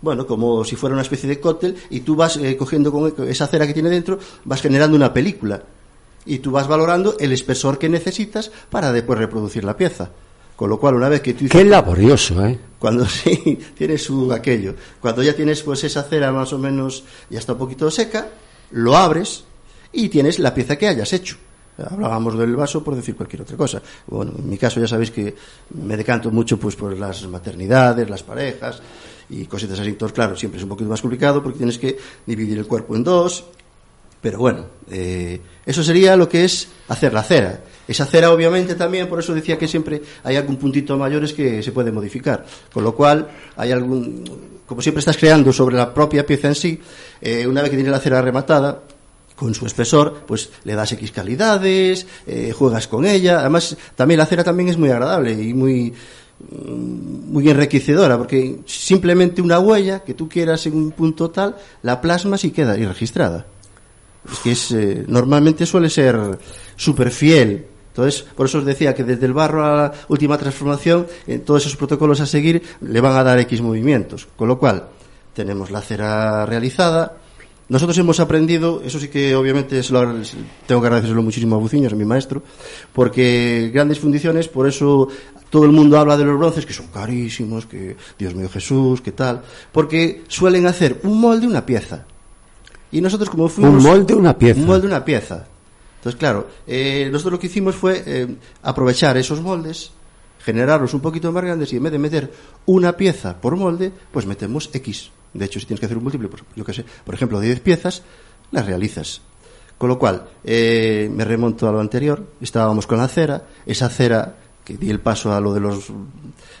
bueno, 0.00 0.26
como 0.26 0.64
si 0.64 0.74
fuera 0.74 0.94
una 0.94 1.02
especie 1.02 1.28
de 1.28 1.38
cóctel, 1.38 1.76
y 1.90 2.00
tú 2.00 2.16
vas 2.16 2.38
eh, 2.38 2.56
cogiendo 2.56 2.90
con 2.90 3.12
esa 3.28 3.46
cera 3.46 3.66
que 3.66 3.74
tiene 3.74 3.90
dentro, 3.90 4.18
vas 4.44 4.62
generando 4.62 4.96
una 4.96 5.12
película, 5.12 5.62
y 6.24 6.38
tú 6.38 6.50
vas 6.50 6.66
valorando 6.66 7.16
el 7.20 7.32
espesor 7.32 7.76
que 7.76 7.90
necesitas 7.90 8.50
para 8.70 8.92
después 8.92 9.18
reproducir 9.18 9.64
la 9.64 9.76
pieza. 9.76 10.08
Con 10.56 10.70
lo 10.70 10.80
cual, 10.80 10.94
una 10.94 11.10
vez 11.10 11.20
que 11.20 11.34
tú... 11.34 11.44
Qué 11.46 11.62
laborioso, 11.62 12.42
¿eh? 12.46 12.58
Cuando 12.78 13.04
sí, 13.06 13.58
tienes 13.76 14.02
su 14.02 14.32
aquello. 14.32 14.74
Cuando 14.98 15.22
ya 15.22 15.36
tienes 15.36 15.62
pues 15.62 15.84
esa 15.84 16.04
cera 16.04 16.32
más 16.32 16.54
o 16.54 16.58
menos, 16.58 17.04
ya 17.28 17.38
está 17.38 17.52
un 17.52 17.58
poquito 17.58 17.90
seca, 17.90 18.28
lo 18.70 18.96
abres, 18.96 19.44
y 19.92 20.08
tienes 20.08 20.38
la 20.38 20.54
pieza 20.54 20.76
que 20.76 20.88
hayas 20.88 21.12
hecho. 21.12 21.36
Hablábamos 21.78 22.36
del 22.38 22.54
vaso 22.56 22.84
por 22.84 22.94
decir 22.94 23.16
cualquier 23.16 23.42
otra 23.42 23.56
cosa. 23.56 23.80
Bueno, 24.06 24.32
en 24.38 24.48
mi 24.48 24.58
caso 24.58 24.80
ya 24.80 24.86
sabéis 24.86 25.10
que 25.10 25.34
me 25.82 25.96
decanto 25.96 26.30
mucho 26.30 26.58
pues 26.58 26.76
por 26.76 26.96
las 26.98 27.26
maternidades, 27.26 28.08
las 28.10 28.22
parejas 28.22 28.82
y 29.30 29.46
cositas 29.46 29.80
así. 29.80 29.90
Entonces, 29.90 30.14
claro, 30.14 30.36
siempre 30.36 30.58
es 30.58 30.64
un 30.64 30.68
poquito 30.68 30.90
más 30.90 31.00
complicado 31.00 31.42
porque 31.42 31.58
tienes 31.58 31.78
que 31.78 31.96
dividir 32.26 32.58
el 32.58 32.66
cuerpo 32.66 32.96
en 32.96 33.04
dos. 33.04 33.44
Pero 34.20 34.38
bueno, 34.38 34.66
eh, 34.90 35.40
eso 35.64 35.82
sería 35.82 36.14
lo 36.14 36.28
que 36.28 36.44
es 36.44 36.68
hacer 36.88 37.14
la 37.14 37.22
cera. 37.22 37.60
Esa 37.88 38.04
cera, 38.04 38.30
obviamente, 38.30 38.74
también, 38.74 39.08
por 39.08 39.18
eso 39.18 39.34
decía 39.34 39.56
que 39.56 39.66
siempre 39.66 40.02
hay 40.22 40.36
algún 40.36 40.56
puntito 40.56 40.98
mayores 40.98 41.32
que 41.32 41.62
se 41.62 41.72
puede 41.72 41.90
modificar. 41.90 42.44
Con 42.70 42.84
lo 42.84 42.94
cual, 42.94 43.28
hay 43.56 43.72
algún, 43.72 44.24
como 44.66 44.82
siempre 44.82 44.98
estás 44.98 45.16
creando 45.16 45.54
sobre 45.54 45.76
la 45.76 45.94
propia 45.94 46.26
pieza 46.26 46.48
en 46.48 46.54
sí, 46.54 46.78
eh, 47.20 47.46
una 47.46 47.62
vez 47.62 47.70
que 47.70 47.76
tienes 47.76 47.92
la 47.92 47.98
cera 47.98 48.20
rematada, 48.20 48.82
con 49.40 49.54
su 49.54 49.64
espesor, 49.64 50.24
pues 50.26 50.50
le 50.64 50.74
das 50.74 50.92
X 50.92 51.12
calidades, 51.12 52.06
eh, 52.26 52.52
juegas 52.52 52.86
con 52.86 53.06
ella. 53.06 53.40
Además, 53.40 53.74
también 53.96 54.18
la 54.18 54.26
cera 54.26 54.44
también 54.44 54.68
es 54.68 54.76
muy 54.76 54.90
agradable 54.90 55.32
y 55.32 55.54
muy, 55.54 55.94
muy 56.50 57.48
enriquecedora, 57.48 58.18
porque 58.18 58.58
simplemente 58.66 59.40
una 59.40 59.58
huella 59.58 60.00
que 60.00 60.12
tú 60.12 60.28
quieras 60.28 60.66
en 60.66 60.74
un 60.74 60.92
punto 60.92 61.30
tal, 61.30 61.56
la 61.80 62.02
plasmas 62.02 62.44
y 62.44 62.50
queda 62.50 62.76
y 62.76 62.84
registrada. 62.84 63.46
Es 64.30 64.38
que 64.40 64.52
es, 64.52 64.72
eh, 64.72 65.04
normalmente 65.08 65.64
suele 65.64 65.88
ser 65.88 66.38
súper 66.76 67.10
fiel. 67.10 67.64
Entonces, 67.88 68.26
por 68.36 68.44
eso 68.44 68.58
os 68.58 68.66
decía 68.66 68.94
que 68.94 69.04
desde 69.04 69.24
el 69.24 69.32
barro 69.32 69.64
a 69.64 69.74
la 69.74 69.92
última 70.08 70.36
transformación, 70.36 71.06
en 71.26 71.40
todos 71.46 71.62
esos 71.62 71.78
protocolos 71.78 72.20
a 72.20 72.26
seguir 72.26 72.62
le 72.82 73.00
van 73.00 73.16
a 73.16 73.24
dar 73.24 73.38
X 73.38 73.62
movimientos. 73.62 74.28
Con 74.36 74.48
lo 74.48 74.58
cual, 74.58 74.90
tenemos 75.32 75.70
la 75.70 75.80
cera 75.80 76.44
realizada, 76.44 77.16
nosotros 77.70 77.96
hemos 77.98 78.18
aprendido, 78.18 78.82
eso 78.84 78.98
sí 78.98 79.06
que 79.06 79.36
obviamente 79.36 79.80
se 79.84 79.92
lo, 79.92 80.00
tengo 80.66 80.80
que 80.80 80.86
agradecérselo 80.88 81.22
muchísimo 81.22 81.54
a 81.54 81.58
Buciños, 81.58 81.92
a 81.92 81.96
mi 81.96 82.04
maestro, 82.04 82.42
porque 82.92 83.70
grandes 83.72 84.00
fundiciones, 84.00 84.48
por 84.48 84.66
eso 84.66 85.06
todo 85.50 85.66
el 85.66 85.70
mundo 85.70 85.96
habla 85.96 86.16
de 86.16 86.24
los 86.24 86.36
bronces, 86.36 86.66
que 86.66 86.72
son 86.72 86.88
carísimos, 86.88 87.66
que 87.66 87.96
Dios 88.18 88.34
mío 88.34 88.48
Jesús, 88.48 89.00
que 89.00 89.12
tal, 89.12 89.42
porque 89.70 90.24
suelen 90.26 90.66
hacer 90.66 90.98
un 91.04 91.20
molde, 91.20 91.46
una 91.46 91.64
pieza. 91.64 92.06
Y 92.90 93.00
nosotros 93.00 93.30
como 93.30 93.48
fuimos... 93.48 93.74
Un 93.74 93.88
molde, 93.88 94.14
una 94.14 94.36
pieza. 94.36 94.60
Un 94.60 94.66
molde, 94.66 94.88
una 94.88 95.04
pieza. 95.04 95.46
Entonces, 95.98 96.18
claro, 96.18 96.48
eh, 96.66 97.08
nosotros 97.12 97.34
lo 97.34 97.38
que 97.38 97.46
hicimos 97.46 97.76
fue 97.76 98.02
eh, 98.04 98.26
aprovechar 98.62 99.16
esos 99.16 99.40
moldes, 99.40 99.92
generarlos 100.40 100.92
un 100.92 101.00
poquito 101.00 101.30
más 101.30 101.44
grandes 101.44 101.72
y 101.72 101.76
en 101.76 101.84
vez 101.84 101.92
de 101.92 101.98
meter 102.00 102.32
una 102.66 102.96
pieza 102.96 103.40
por 103.40 103.54
molde, 103.54 103.92
pues 104.10 104.26
metemos 104.26 104.70
X. 104.72 105.12
De 105.32 105.44
hecho, 105.44 105.60
si 105.60 105.66
tienes 105.66 105.80
que 105.80 105.86
hacer 105.86 105.98
un 105.98 106.04
múltiple, 106.04 106.28
pues, 106.28 106.42
yo 106.54 106.64
sé, 106.72 106.84
por 107.04 107.14
ejemplo, 107.14 107.40
de 107.40 107.46
10 107.46 107.60
piezas, 107.60 108.02
las 108.50 108.66
realizas. 108.66 109.22
Con 109.78 109.88
lo 109.88 109.98
cual, 109.98 110.28
eh, 110.44 111.10
me 111.10 111.24
remonto 111.24 111.68
a 111.68 111.72
lo 111.72 111.80
anterior, 111.80 112.24
estábamos 112.40 112.86
con 112.86 112.98
la 112.98 113.08
cera, 113.08 113.46
esa 113.64 113.88
cera 113.88 114.36
que 114.64 114.76
di 114.76 114.90
el 114.90 115.00
paso 115.00 115.32
a 115.32 115.40
lo 115.40 115.54
de 115.54 115.60
los 115.60 115.90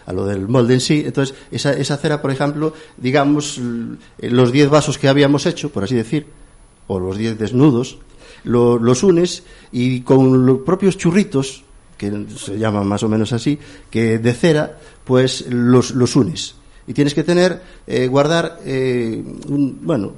a 0.06 0.12
lo 0.12 0.24
del 0.24 0.48
molde 0.48 0.74
en 0.74 0.80
sí, 0.80 1.02
entonces 1.04 1.36
esa, 1.50 1.74
esa 1.74 1.98
cera, 1.98 2.22
por 2.22 2.30
ejemplo, 2.30 2.72
digamos 2.96 3.60
los 4.18 4.52
10 4.52 4.70
vasos 4.70 4.96
que 4.96 5.08
habíamos 5.08 5.44
hecho, 5.44 5.70
por 5.70 5.84
así 5.84 5.94
decir, 5.94 6.26
o 6.86 6.98
los 6.98 7.18
10 7.18 7.38
desnudos, 7.38 7.98
lo, 8.44 8.78
los 8.78 9.02
unes 9.02 9.44
y 9.70 10.00
con 10.00 10.46
los 10.46 10.60
propios 10.60 10.96
churritos, 10.96 11.64
que 11.96 12.26
se 12.36 12.58
llaman 12.58 12.86
más 12.86 13.02
o 13.02 13.08
menos 13.08 13.32
así, 13.32 13.58
que 13.90 14.18
de 14.18 14.32
cera, 14.32 14.78
pues 15.04 15.46
los, 15.50 15.90
los 15.90 16.16
unes. 16.16 16.54
Y 16.86 16.94
tienes 16.94 17.14
que 17.14 17.24
tener, 17.24 17.60
eh, 17.86 18.06
guardar, 18.06 18.58
eh, 18.64 19.22
un, 19.48 19.78
bueno, 19.82 20.12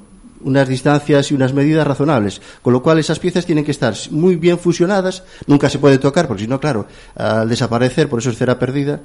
unas 0.44 0.68
distancias 0.68 1.30
y 1.30 1.34
unas 1.34 1.52
medidas 1.52 1.86
razonables, 1.86 2.40
con 2.62 2.72
lo 2.72 2.82
cual 2.82 2.98
esas 2.98 3.18
piezas 3.18 3.46
tienen 3.46 3.64
que 3.64 3.70
estar 3.70 3.94
muy 4.10 4.36
bien 4.36 4.58
fusionadas, 4.58 5.22
nunca 5.46 5.68
se 5.70 5.78
puede 5.78 5.98
tocar, 5.98 6.26
porque 6.26 6.44
si 6.44 6.48
no, 6.48 6.60
claro, 6.60 6.86
al 7.14 7.48
desaparecer, 7.48 8.08
por 8.08 8.20
eso 8.20 8.30
es 8.30 8.38
cera 8.38 8.58
perdida, 8.58 9.00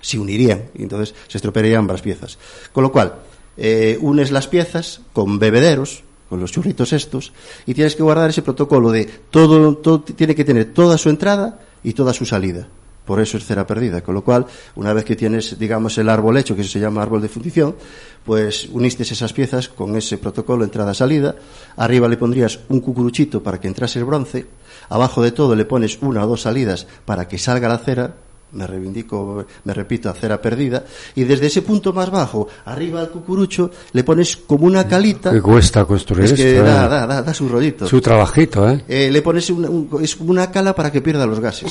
se 0.00 0.18
unirían 0.18 0.64
y 0.74 0.82
entonces 0.82 1.14
se 1.26 1.38
estropearían 1.38 1.80
ambas 1.80 2.02
piezas. 2.02 2.38
Con 2.72 2.84
lo 2.84 2.92
cual, 2.92 3.14
eh, 3.56 3.98
unes 4.00 4.30
las 4.30 4.46
piezas 4.46 5.00
con 5.12 5.38
bebederos, 5.38 6.04
con 6.28 6.40
los 6.40 6.52
churritos 6.52 6.92
estos, 6.92 7.32
y 7.66 7.74
tienes 7.74 7.96
que 7.96 8.02
guardar 8.02 8.30
ese 8.30 8.42
protocolo 8.42 8.90
de 8.90 9.06
todo, 9.30 9.76
todo 9.76 10.00
tiene 10.00 10.34
que 10.34 10.44
tener 10.44 10.72
toda 10.72 10.98
su 10.98 11.08
entrada 11.08 11.60
y 11.82 11.94
toda 11.94 12.12
su 12.12 12.26
salida. 12.26 12.68
Por 13.08 13.20
eso 13.20 13.38
es 13.38 13.46
cera 13.46 13.66
perdida. 13.66 14.02
Con 14.02 14.14
lo 14.14 14.22
cual, 14.22 14.44
una 14.76 14.92
vez 14.92 15.02
que 15.06 15.16
tienes, 15.16 15.58
digamos, 15.58 15.96
el 15.96 16.10
árbol 16.10 16.36
hecho, 16.36 16.54
que 16.54 16.62
se 16.62 16.78
llama 16.78 17.00
árbol 17.00 17.22
de 17.22 17.28
fundición, 17.30 17.74
pues 18.22 18.68
uniste 18.70 19.02
esas 19.04 19.32
piezas 19.32 19.70
con 19.70 19.96
ese 19.96 20.18
protocolo 20.18 20.62
entrada-salida. 20.62 21.34
Arriba 21.78 22.06
le 22.06 22.18
pondrías 22.18 22.58
un 22.68 22.80
cucuruchito 22.80 23.42
para 23.42 23.58
que 23.58 23.66
entrase 23.66 23.98
el 23.98 24.04
bronce. 24.04 24.44
Abajo 24.90 25.22
de 25.22 25.32
todo 25.32 25.56
le 25.56 25.64
pones 25.64 25.96
una 26.02 26.22
o 26.22 26.28
dos 26.28 26.42
salidas 26.42 26.86
para 27.06 27.26
que 27.26 27.38
salga 27.38 27.66
la 27.68 27.78
cera 27.78 28.14
me 28.50 28.66
reivindico, 28.66 29.44
me 29.64 29.74
repito, 29.74 30.08
a 30.08 30.14
cera 30.14 30.40
perdida, 30.40 30.82
y 31.14 31.24
desde 31.24 31.48
ese 31.48 31.60
punto 31.60 31.92
más 31.92 32.10
bajo, 32.10 32.48
arriba 32.64 33.00
al 33.00 33.10
cucurucho, 33.10 33.70
le 33.92 34.04
pones 34.04 34.38
como 34.38 34.64
una 34.64 34.88
calita. 34.88 35.30
Que 35.32 35.42
cuesta 35.42 35.84
construir 35.84 36.24
es 36.24 36.32
que 36.32 36.52
esto, 36.56 36.64
da, 36.64 36.86
eh. 36.86 36.88
da, 36.88 37.06
da, 37.06 37.22
da 37.22 37.34
su 37.34 37.46
rollito. 37.46 37.86
Su 37.86 38.00
trabajito, 38.00 38.66
¿eh? 38.70 38.82
Eh, 38.88 39.10
le 39.10 39.20
pones 39.20 39.50
una, 39.50 39.68
un- 39.68 39.90
es 40.02 40.16
como 40.16 40.30
una 40.30 40.50
cala 40.50 40.74
para 40.74 40.90
que 40.90 41.02
pierda 41.02 41.26
los 41.26 41.40
gases. 41.40 41.70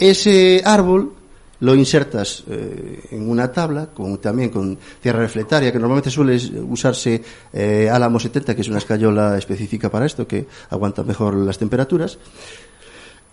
Ese 0.00 0.62
árbol 0.64 1.12
lo 1.60 1.74
insertas 1.74 2.42
eh, 2.48 3.00
en 3.10 3.28
una 3.28 3.52
tabla, 3.52 3.88
con, 3.92 4.16
también 4.16 4.48
con 4.48 4.78
tierra 5.02 5.20
reflectaria, 5.20 5.70
que 5.70 5.78
normalmente 5.78 6.10
suele 6.10 6.36
usarse 6.62 7.22
eh, 7.52 7.88
álamo 7.92 8.18
70, 8.18 8.54
que 8.54 8.62
es 8.62 8.68
una 8.68 8.78
escayola 8.78 9.36
específica 9.36 9.90
para 9.90 10.06
esto, 10.06 10.26
que 10.26 10.46
aguanta 10.70 11.02
mejor 11.02 11.34
las 11.36 11.58
temperaturas. 11.58 12.16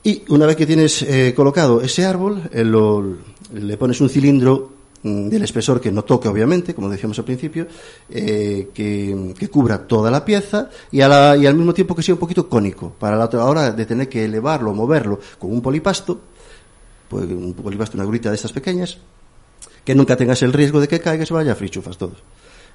Y 0.04 0.24
una 0.28 0.46
vez 0.46 0.58
que 0.58 0.66
tienes 0.66 1.02
eh, 1.04 1.34
colocado 1.34 1.82
ese 1.82 2.06
árbol, 2.06 2.44
eh, 2.52 2.66
lo- 2.66 3.16
le 3.54 3.78
pones 3.78 4.02
un 4.02 4.10
cilindro 4.10 4.72
mm, 5.04 5.30
del 5.30 5.44
espesor 5.44 5.80
que 5.80 5.92
no 5.92 6.04
toque, 6.04 6.28
obviamente, 6.28 6.76
como 6.76 6.90
decíamos 6.90 7.18
al 7.20 7.26
principio, 7.26 7.66
que, 8.10 9.48
cubra 9.50 9.88
toda 9.88 10.12
la 10.12 10.26
pieza 10.26 10.70
y, 10.92 11.00
a 11.00 11.08
la- 11.08 11.38
y 11.38 11.46
al 11.46 11.56
mismo 11.56 11.74
tiempo 11.74 11.96
que 11.96 12.04
sea 12.04 12.16
un 12.16 12.20
poquito 12.20 12.50
cónico. 12.50 12.92
Para 13.00 13.16
la 13.16 13.26
hora 13.46 13.72
de 13.72 13.86
tener 13.86 14.10
que 14.10 14.26
elevarlo, 14.26 14.74
moverlo 14.74 15.18
con 15.40 15.52
un 15.54 15.62
polipasto, 15.62 16.20
pues 17.08 17.26
un 17.26 17.54
polipasto, 17.54 17.98
una 17.98 18.06
grita 18.06 18.30
de 18.30 18.36
estas 18.36 18.52
pequeñas, 18.52 18.98
que 19.84 19.96
nunca 19.96 20.16
tengas 20.16 20.42
el 20.44 20.54
riesgo 20.54 20.80
de 20.82 20.88
que 20.88 21.00
caiga 21.00 21.24
y 21.24 21.26
se 21.26 21.34
vaya 21.34 21.54
a 21.54 21.56
frichufas 21.56 21.98
todo. 21.98 22.14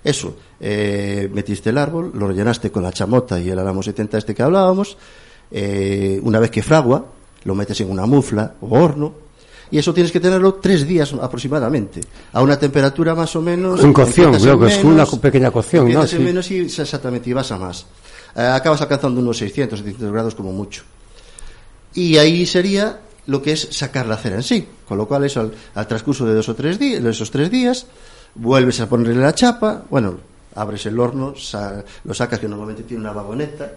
Eso, 0.05 0.37
eh, 0.61 1.31
metiste 1.33 1.71
el 1.71 1.79
árbol, 1.79 2.11
lo 2.15 2.27
rellenaste 2.27 2.73
con 2.73 2.83
la 2.83 2.93
chamota 2.93 3.39
y 3.39 3.51
el 3.51 3.59
álamo 3.59 3.83
70 3.83 4.19
este 4.19 4.35
que 4.35 4.43
hablábamos, 4.43 4.97
eh, 5.51 6.19
una 6.23 6.41
vez 6.41 6.51
que 6.51 6.63
fragua, 6.63 7.07
lo 7.45 7.55
metes 7.55 7.81
en 7.81 7.91
una 7.91 8.07
mufla 8.07 8.55
o 8.61 8.79
horno, 8.79 9.15
y 9.71 9.79
eso 9.79 9.95
tienes 9.95 10.13
que 10.13 10.21
tenerlo 10.21 10.55
tres 10.55 10.87
días 10.87 11.15
aproximadamente, 11.15 12.01
a 12.33 12.43
una 12.43 12.59
temperatura 12.59 13.15
más 13.15 13.35
o 13.37 13.41
menos... 13.41 13.83
En 13.83 13.93
cocción, 13.93 14.35
creo 14.35 14.59
que 14.59 14.67
es 14.67 14.85
una 14.85 15.07
pequeña 15.07 15.51
cocción, 15.51 15.91
¿no? 15.93 16.07
Sí. 16.07 16.19
menos 16.19 16.51
y 16.51 16.59
exactamente, 16.59 17.31
y 17.31 17.33
vas 17.33 17.53
a 17.53 17.59
más. 17.59 17.87
Eh, 18.35 18.43
acabas 18.43 18.83
alcanzando 18.83 19.21
unos 19.21 19.39
600, 19.39 19.79
700 19.79 20.13
grados 20.13 20.35
como 20.35 20.53
mucho. 20.53 20.83
Y 21.95 22.17
ahí 22.17 22.45
sería 22.45 23.01
lo 23.27 23.41
que 23.43 23.53
es 23.53 23.69
sacar 23.71 24.07
la 24.07 24.17
cera 24.17 24.37
en 24.37 24.43
sí. 24.43 24.67
Con 24.87 24.99
lo 24.99 25.07
cual, 25.07 25.25
eso 25.25 25.51
al, 25.75 25.87
transcurso 25.87 26.27
de 26.27 26.35
dos 26.35 26.49
o 26.49 26.55
tres 26.55 26.79
días, 26.79 27.03
de 27.03 27.11
esos 27.11 27.31
tres 27.31 27.51
días, 27.51 27.87
vuelves 28.35 28.81
a 28.81 28.89
ponerle 28.89 29.21
la 29.21 29.35
chapa, 29.35 29.85
bueno, 29.91 30.19
abres 30.55 30.87
el 30.87 30.99
horno, 30.99 31.35
sa- 31.37 31.85
lo 32.05 32.15
sacas 32.15 32.39
que 32.39 32.49
normalmente 32.49 32.83
tiene 32.83 33.03
una 33.03 33.13
vagoneta, 33.13 33.73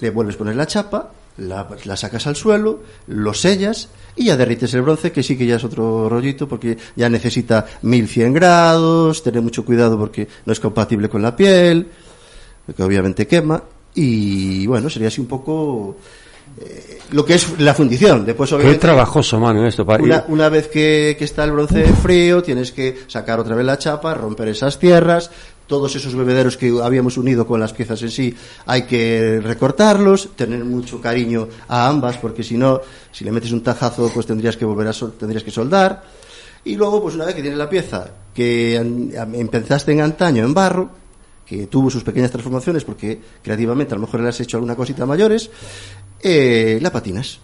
le 0.00 0.10
vuelves 0.10 0.34
a 0.36 0.38
poner 0.38 0.56
la 0.56 0.66
chapa, 0.66 1.10
la, 1.38 1.68
la 1.84 1.96
sacas 1.96 2.26
al 2.26 2.34
suelo, 2.36 2.82
lo 3.06 3.32
sellas 3.32 3.88
y 4.16 4.24
ya 4.26 4.36
derrites 4.36 4.74
el 4.74 4.82
bronce, 4.82 5.12
que 5.12 5.22
sí 5.22 5.36
que 5.38 5.46
ya 5.46 5.56
es 5.56 5.64
otro 5.64 6.08
rollito 6.08 6.48
porque 6.48 6.76
ya 6.96 7.08
necesita 7.08 7.64
1100 7.82 8.32
grados, 8.32 9.22
tener 9.22 9.40
mucho 9.42 9.64
cuidado 9.64 9.96
porque 9.98 10.26
no 10.46 10.52
es 10.52 10.58
compatible 10.60 11.08
con 11.08 11.22
la 11.22 11.36
piel, 11.36 11.88
que 12.76 12.82
obviamente 12.82 13.26
quema, 13.26 13.62
y 13.94 14.66
bueno, 14.66 14.90
sería 14.90 15.08
así 15.08 15.20
un 15.20 15.26
poco 15.28 15.96
eh, 16.60 16.98
lo 17.12 17.24
que 17.24 17.34
es 17.34 17.58
la 17.60 17.74
fundición. 17.74 18.24
Después, 18.26 18.50
Qué 18.50 18.56
obviamente, 18.56 18.80
trabajoso, 18.80 19.38
mano, 19.40 19.66
esto. 19.66 19.84
pa- 19.86 19.96
una, 19.96 20.24
una 20.28 20.48
vez 20.48 20.68
que, 20.68 21.16
que 21.18 21.24
está 21.24 21.44
el 21.44 21.52
bronce 21.52 21.84
frío, 21.84 22.42
tienes 22.42 22.72
que 22.72 22.98
sacar 23.06 23.40
otra 23.40 23.54
vez 23.54 23.64
la 23.66 23.78
chapa, 23.78 24.14
romper 24.14 24.48
esas 24.48 24.78
tierras, 24.78 25.30
todos 25.66 25.94
esos 25.96 26.14
bebederos 26.14 26.56
que 26.56 26.72
habíamos 26.82 27.16
unido 27.18 27.46
con 27.46 27.60
las 27.60 27.72
piezas 27.74 28.00
en 28.02 28.10
sí, 28.10 28.34
hay 28.66 28.82
que 28.82 29.40
recortarlos, 29.42 30.30
tener 30.34 30.64
mucho 30.64 31.00
cariño 31.00 31.46
a 31.68 31.88
ambas, 31.88 32.16
porque 32.18 32.42
si 32.42 32.56
no, 32.56 32.80
si 33.12 33.24
le 33.24 33.32
metes 33.32 33.52
un 33.52 33.62
tajazo, 33.62 34.10
pues 34.12 34.24
tendrías 34.26 34.56
que 34.56 34.64
volver 34.64 34.88
a 34.88 34.92
sol- 34.92 35.14
tendrías 35.18 35.44
que 35.44 35.50
soldar. 35.50 36.02
Y 36.64 36.74
luego, 36.76 37.00
pues 37.02 37.14
una 37.14 37.24
vez 37.26 37.34
que 37.34 37.40
tienes 37.42 37.58
la 37.58 37.68
pieza 37.70 38.10
que 38.34 38.76
empezaste 38.76 39.92
en 39.92 40.00
antaño 40.00 40.44
en 40.44 40.52
barro, 40.54 40.90
que 41.46 41.66
tuvo 41.66 41.88
sus 41.88 42.02
pequeñas 42.04 42.30
transformaciones 42.30 42.84
porque 42.84 43.18
creativamente 43.42 43.94
a 43.94 43.96
lo 43.96 44.02
mejor 44.02 44.20
le 44.20 44.28
has 44.28 44.38
hecho 44.40 44.58
alguna 44.58 44.76
cosita 44.76 45.06
mayores, 45.06 45.50
eh, 46.22 46.78
la 46.80 46.90
patinas. 46.90 47.40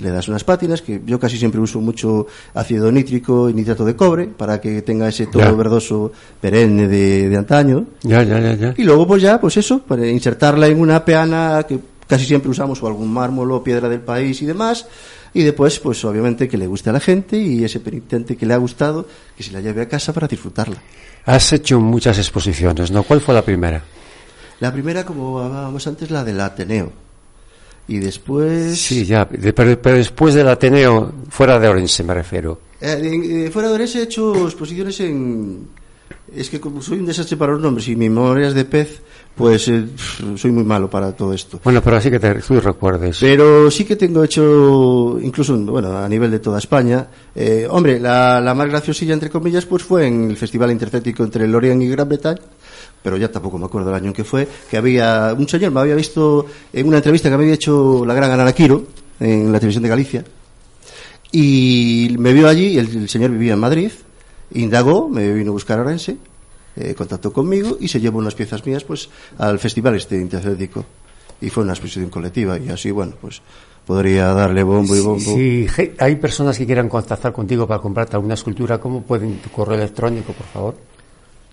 Le 0.00 0.10
das 0.10 0.28
unas 0.28 0.44
pátinas, 0.44 0.82
que 0.82 1.02
yo 1.04 1.18
casi 1.18 1.36
siempre 1.36 1.60
uso 1.60 1.80
mucho 1.80 2.26
ácido 2.54 2.90
nítrico 2.92 3.48
y 3.50 3.54
nitrato 3.54 3.84
de 3.84 3.96
cobre 3.96 4.26
para 4.26 4.60
que 4.60 4.82
tenga 4.82 5.08
ese 5.08 5.26
tono 5.26 5.44
Ya. 5.46 5.52
verdoso 5.52 6.12
perenne 6.40 6.86
de, 6.86 7.28
de 7.28 7.36
antaño. 7.36 7.86
Ya, 8.02 8.22
ya, 8.22 8.38
ya, 8.40 8.54
ya. 8.54 8.74
Y 8.76 8.84
luego, 8.84 9.06
pues 9.06 9.22
ya, 9.22 9.40
pues 9.40 9.56
eso, 9.56 9.80
para 9.80 10.06
insertarla 10.06 10.66
en 10.68 10.80
una 10.80 11.04
peana 11.04 11.64
que 11.68 11.78
casi 12.06 12.24
siempre 12.24 12.50
usamos 12.50 12.80
o 12.82 12.86
algún 12.86 13.12
mármol 13.12 13.50
o 13.52 13.64
piedra 13.64 13.88
del 13.88 14.00
país 14.00 14.40
y 14.42 14.46
demás. 14.46 14.86
Y 15.32 15.42
después, 15.42 15.80
pues 15.80 16.04
obviamente 16.04 16.46
que 16.48 16.56
le 16.56 16.68
guste 16.68 16.90
a 16.90 16.92
la 16.92 17.00
gente 17.00 17.36
y 17.36 17.64
ese 17.64 17.80
penitente 17.80 18.36
que 18.36 18.46
le 18.46 18.54
ha 18.54 18.58
gustado, 18.58 19.06
que 19.36 19.42
se 19.42 19.50
la 19.50 19.60
lleve 19.60 19.82
a 19.82 19.88
casa 19.88 20.12
para 20.12 20.28
disfrutarla. 20.28 20.76
Has 21.26 21.52
hecho 21.52 21.80
muchas 21.80 22.18
exposiciones, 22.18 22.92
¿no? 22.92 23.02
¿Cuál 23.02 23.20
fue 23.20 23.34
la 23.34 23.42
primera? 23.42 23.82
La 24.60 24.72
primera, 24.72 25.04
como 25.04 25.40
hablábamos 25.40 25.84
antes, 25.88 26.10
la 26.12 26.22
del 26.22 26.40
Ateneo. 26.40 26.92
Y 27.86 27.98
después... 27.98 28.78
Sí, 28.80 29.04
ya. 29.04 29.28
pero, 29.28 29.80
pero 29.80 29.96
después 29.96 30.34
del 30.34 30.48
Ateneo, 30.48 31.12
fuera 31.28 31.58
de 31.58 31.68
Orense 31.68 32.02
me 32.02 32.14
refiero. 32.14 32.60
Eh, 32.80 32.96
de 32.96 33.50
fuera 33.50 33.68
de 33.68 33.74
Orense 33.74 34.00
he 34.00 34.02
hecho 34.04 34.34
exposiciones 34.46 35.00
en... 35.00 35.68
Es 36.34 36.50
que 36.50 36.60
como 36.60 36.82
soy 36.82 36.98
un 36.98 37.06
desastre 37.06 37.36
para 37.36 37.52
los 37.52 37.60
nombres 37.60 37.86
y 37.88 37.94
mi 37.94 38.08
memoria 38.08 38.48
es 38.48 38.54
de 38.54 38.64
pez, 38.64 39.00
pues 39.36 39.68
eh, 39.68 39.84
soy 40.36 40.50
muy 40.50 40.64
malo 40.64 40.88
para 40.88 41.12
todo 41.12 41.32
esto. 41.32 41.60
Bueno, 41.62 41.80
pero 41.82 41.96
así 41.96 42.10
que 42.10 42.18
te, 42.18 42.34
tú 42.36 42.60
recuerdes. 42.60 43.18
Pero 43.20 43.70
sí 43.70 43.84
que 43.84 43.94
tengo 43.96 44.24
hecho, 44.24 45.18
incluso 45.20 45.56
bueno, 45.58 45.96
a 45.96 46.08
nivel 46.08 46.30
de 46.30 46.40
toda 46.40 46.58
España. 46.58 47.06
Eh, 47.34 47.66
hombre, 47.70 48.00
la, 48.00 48.40
la 48.40 48.54
más 48.54 48.68
graciosilla, 48.68 49.14
entre 49.14 49.30
comillas, 49.30 49.66
pues 49.66 49.82
fue 49.82 50.06
en 50.06 50.30
el 50.30 50.36
Festival 50.36 50.70
Intercético 50.72 51.22
entre 51.22 51.46
Lorient 51.46 51.82
y 51.82 51.88
Gran 51.88 52.08
Bretaña. 52.08 52.40
Pero 53.04 53.18
ya 53.18 53.30
tampoco 53.30 53.58
me 53.58 53.66
acuerdo 53.66 53.90
el 53.90 53.96
año 53.96 54.06
en 54.06 54.12
que 54.14 54.24
fue. 54.24 54.48
Que 54.70 54.78
había, 54.78 55.36
un 55.38 55.46
señor 55.46 55.70
me 55.70 55.80
había 55.80 55.94
visto 55.94 56.46
en 56.72 56.88
una 56.88 56.96
entrevista 56.96 57.28
que 57.28 57.36
me 57.36 57.42
había 57.42 57.54
hecho 57.54 58.02
la 58.06 58.14
gran 58.14 58.32
Ana 58.32 58.52
Quiro 58.52 58.86
en 59.20 59.52
la 59.52 59.60
televisión 59.60 59.82
de 59.82 59.90
Galicia. 59.90 60.24
Y 61.30 62.16
me 62.18 62.32
vio 62.32 62.48
allí, 62.48 62.78
el, 62.78 62.88
el 62.96 63.08
señor 63.10 63.30
vivía 63.30 63.52
en 63.52 63.58
Madrid, 63.58 63.92
indagó, 64.54 65.08
me 65.08 65.32
vino 65.34 65.50
a 65.50 65.52
buscar 65.52 65.78
a 65.78 65.82
Orense, 65.82 66.16
eh, 66.76 66.94
contactó 66.94 67.30
conmigo 67.30 67.76
y 67.78 67.88
se 67.88 68.00
llevó 68.00 68.18
unas 68.18 68.34
piezas 68.34 68.64
mías 68.66 68.84
pues 68.84 69.10
al 69.36 69.58
festival 69.58 69.96
este 69.96 70.16
intercético. 70.16 70.84
Y 71.40 71.50
fue 71.50 71.62
una 71.62 71.72
exposición 71.72 72.08
colectiva 72.08 72.58
y 72.58 72.70
así, 72.70 72.90
bueno, 72.90 73.14
pues 73.20 73.42
podría 73.84 74.32
darle 74.32 74.62
bombo 74.62 74.96
y 74.96 75.00
bombo. 75.00 75.20
Si 75.20 75.66
hay 75.98 76.16
personas 76.16 76.56
que 76.56 76.64
quieran 76.64 76.88
contactar 76.88 77.32
contigo 77.32 77.66
para 77.66 77.82
comprarte 77.82 78.16
alguna 78.16 78.34
escultura, 78.34 78.80
¿cómo 78.80 79.02
pueden? 79.02 79.38
Tu 79.38 79.50
correo 79.50 79.76
electrónico, 79.76 80.32
por 80.32 80.46
favor. 80.46 80.93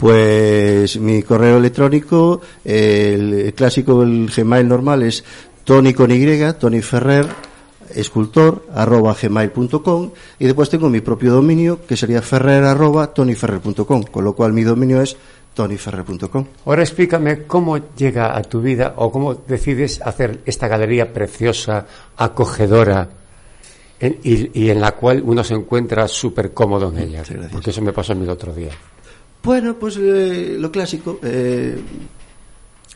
Pues 0.01 0.99
mi 0.99 1.21
correo 1.21 1.57
electrónico, 1.57 2.41
el 2.65 3.53
clásico, 3.55 4.01
el 4.01 4.31
Gmail 4.35 4.67
normal 4.67 5.03
es 5.03 5.23
Tony 5.63 5.93
con 5.93 6.09
Y, 6.09 6.25
Tony 6.59 6.81
Ferrer, 6.81 7.27
escultor, 7.93 8.65
arroba 8.73 9.13
gmail.com 9.13 10.09
y 10.39 10.45
después 10.45 10.71
tengo 10.71 10.89
mi 10.89 11.01
propio 11.01 11.33
dominio 11.33 11.85
que 11.85 11.95
sería 11.95 12.23
ferrer 12.23 12.63
arroba 12.63 13.13
tonyferrer.com, 13.13 14.01
con 14.05 14.23
lo 14.23 14.33
cual 14.33 14.53
mi 14.53 14.63
dominio 14.63 15.03
es 15.03 15.15
tonyferrer.com. 15.53 16.45
Ahora 16.65 16.81
explícame 16.81 17.43
cómo 17.43 17.77
llega 17.95 18.35
a 18.35 18.41
tu 18.41 18.59
vida 18.59 18.95
o 18.97 19.11
cómo 19.11 19.35
decides 19.35 20.01
hacer 20.01 20.39
esta 20.47 20.67
galería 20.67 21.13
preciosa, 21.13 21.85
acogedora 22.17 23.07
y, 24.01 24.67
en 24.67 24.81
la 24.81 24.93
cual 24.93 25.21
uno 25.23 25.43
se 25.43 25.53
encuentra 25.53 26.07
súper 26.07 26.55
cómodo 26.55 26.89
en 26.89 26.97
ella. 26.97 27.23
Porque 27.51 27.69
eso 27.69 27.83
me 27.83 27.93
pasó 27.93 28.13
a 28.13 28.15
mí 28.15 28.23
el 28.23 28.31
otro 28.31 28.51
día. 28.51 28.71
Bueno, 29.43 29.75
pues 29.75 29.97
eh, 29.97 30.55
lo 30.59 30.71
clásico. 30.71 31.19
Eh, 31.23 31.79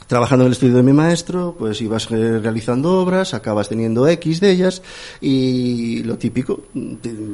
trabajando 0.08 0.44
en 0.44 0.48
el 0.48 0.52
estudio 0.54 0.76
de 0.76 0.84
mi 0.84 0.94
maestro, 0.94 1.56
pues 1.58 1.82
ibas 1.82 2.10
eh, 2.12 2.40
realizando 2.40 3.02
obras, 3.02 3.34
acabas 3.34 3.70
teniendo 3.70 4.08
X 4.08 4.40
de 4.40 4.52
ellas 4.52 4.82
y 5.20 6.04
lo 6.04 6.18
típico, 6.18 6.66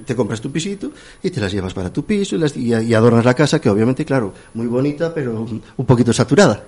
te, 0.06 0.16
compras 0.16 0.40
tu 0.40 0.52
pisito 0.52 0.92
y 1.22 1.30
te 1.30 1.42
las 1.42 1.52
llevas 1.52 1.74
para 1.74 1.92
tu 1.92 2.06
piso 2.06 2.38
y, 2.56 2.94
adornas 2.94 3.26
la 3.26 3.34
casa, 3.34 3.60
que 3.60 3.70
obviamente, 3.70 4.06
claro, 4.06 4.34
muy 4.54 4.68
bonita, 4.68 5.14
pero 5.14 5.46
un 5.76 5.86
poquito 5.86 6.14
saturada. 6.14 6.64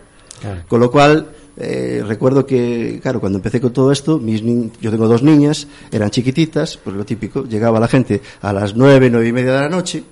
Con 0.68 0.82
lo 0.82 0.92
cual, 0.92 1.28
eh, 1.56 2.04
recuerdo 2.06 2.46
que, 2.46 3.00
claro, 3.02 3.20
cuando 3.20 3.38
empecé 3.38 3.62
con 3.62 3.72
todo 3.72 3.92
esto, 3.92 4.20
mis 4.20 4.42
yo 4.44 4.92
tengo 4.92 5.08
dos 5.08 5.24
niñas, 5.24 5.68
eran 5.92 6.10
chiquititas, 6.10 6.78
pues 6.78 6.96
lo 6.96 7.06
típico, 7.06 7.46
llegaba 7.46 7.80
la 7.80 7.88
gente 7.88 8.22
a 8.42 8.52
las 8.52 8.76
nueve, 8.76 9.10
nueve 9.10 9.28
y 9.28 9.32
media 9.32 9.54
de 9.54 9.62
la 9.62 9.70
noche, 9.70 10.04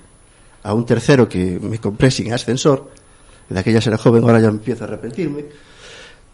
a 0.64 0.74
un 0.74 0.86
tercero 0.86 1.28
que 1.28 1.60
me 1.62 1.80
compré 1.80 2.12
sin 2.12 2.34
ascensor, 2.34 2.90
de 3.50 3.60
aquellas 3.60 3.86
era 3.88 3.98
joven, 3.98 4.24
ahora 4.24 4.40
ya 4.40 4.48
empiezo 4.48 4.84
a 4.84 4.88
arrepentirme, 4.88 5.46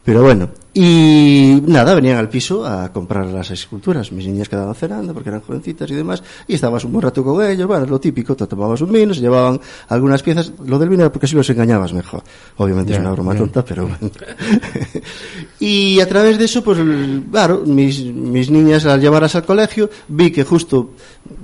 pero 0.08 0.22
bueno, 0.22 0.50
y 0.74 1.62
nada, 1.68 1.94
venían 1.94 2.16
al 2.16 2.30
piso 2.30 2.66
a 2.66 2.94
comprar 2.94 3.26
las 3.26 3.52
esculturas. 3.52 4.10
Mis 4.14 4.26
niñas 4.26 4.48
quedaban 4.48 4.74
cenando 4.74 5.14
porque 5.14 5.28
eran 5.28 5.42
jovencitas 5.42 5.92
y 5.92 5.96
demás, 5.96 6.24
y 6.48 6.56
estabas 6.56 6.86
un 6.86 6.94
buen 6.94 7.02
rato 7.02 7.26
con 7.26 7.46
ellos, 7.46 7.68
bueno, 7.68 7.86
lo 7.86 8.00
típico, 8.00 8.34
te 8.34 8.48
tomabas 8.48 8.80
un 8.80 8.90
vino, 8.94 9.14
se 9.14 9.20
llevaban 9.20 9.60
algunas 9.90 10.24
piezas. 10.24 10.54
Lo 10.66 10.80
del 10.80 10.88
vino 10.88 11.04
era 11.04 11.12
porque 11.12 11.26
así 11.26 11.36
los 11.36 11.50
engañabas 11.50 11.92
mejor. 11.92 12.24
Obviamente 12.56 12.94
es 12.94 13.00
una 13.00 13.12
broma 13.12 13.36
tonta, 13.36 13.66
pero 13.66 13.86
bueno. 13.86 14.10
y 15.60 16.00
a 16.00 16.08
través 16.08 16.38
de 16.38 16.46
eso, 16.46 16.64
pues 16.64 16.78
claro, 17.30 17.64
mis, 17.66 18.06
mis 18.06 18.50
niñas 18.50 18.86
al 18.86 19.02
llevarlas 19.02 19.36
al 19.36 19.44
colegio, 19.44 19.90
vi 20.08 20.32
que 20.32 20.46
justo 20.46 20.92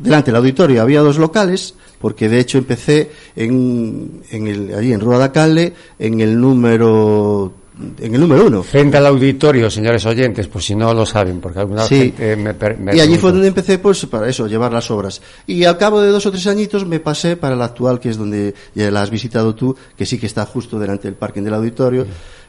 delante 0.01 0.31
del 0.31 0.37
auditorio 0.37 0.81
había 0.81 1.01
dos 1.01 1.17
locales, 1.17 1.75
porque 2.03 2.27
de 2.27 2.41
hecho 2.41 2.57
empecé 2.57 3.11
en, 3.33 4.23
en 4.29 4.47
el, 4.47 4.75
allí 4.75 4.91
en 4.91 4.99
Rua 4.99 5.19
da 5.19 5.31
Calle, 5.31 5.71
en 5.97 6.19
el 6.19 6.37
número 6.37 7.53
en 7.99 8.13
el 8.13 8.21
número 8.21 8.45
uno. 8.45 8.63
Frente 8.63 8.97
al 8.97 9.05
auditorio, 9.07 9.69
señores 9.69 10.05
oyentes, 10.05 10.47
pues 10.47 10.65
si 10.65 10.75
no 10.75 10.93
lo 10.93 11.05
saben, 11.05 11.39
porque 11.39 11.59
alguna 11.59 11.85
gente 11.85 12.35
me, 12.35 12.95
Y 12.95 12.99
allí 12.99 13.17
fue 13.17 13.31
donde 13.31 13.47
empecé, 13.47 13.79
pues 13.79 14.05
para 14.05 14.29
eso, 14.29 14.47
llevar 14.47 14.71
las 14.71 14.91
obras. 14.91 15.21
Y 15.47 15.63
al 15.63 15.77
cabo 15.77 16.01
de 16.01 16.09
dos 16.09 16.25
o 16.25 16.31
tres 16.31 16.45
añitos 16.47 16.85
me 16.85 16.99
pasé 16.99 17.35
para 17.35 17.55
la 17.55 17.65
actual, 17.65 17.99
que 17.99 18.09
es 18.09 18.17
donde 18.17 18.53
ya 18.75 18.91
la 18.91 19.01
has 19.01 19.09
visitado 19.09 19.55
tú, 19.55 19.75
que 19.97 20.05
sí 20.05 20.19
que 20.19 20.27
está 20.27 20.45
justo 20.45 20.77
delante 20.77 21.07
del 21.07 21.15
parking 21.15 21.41
del 21.41 21.55
auditorio. 21.55 22.05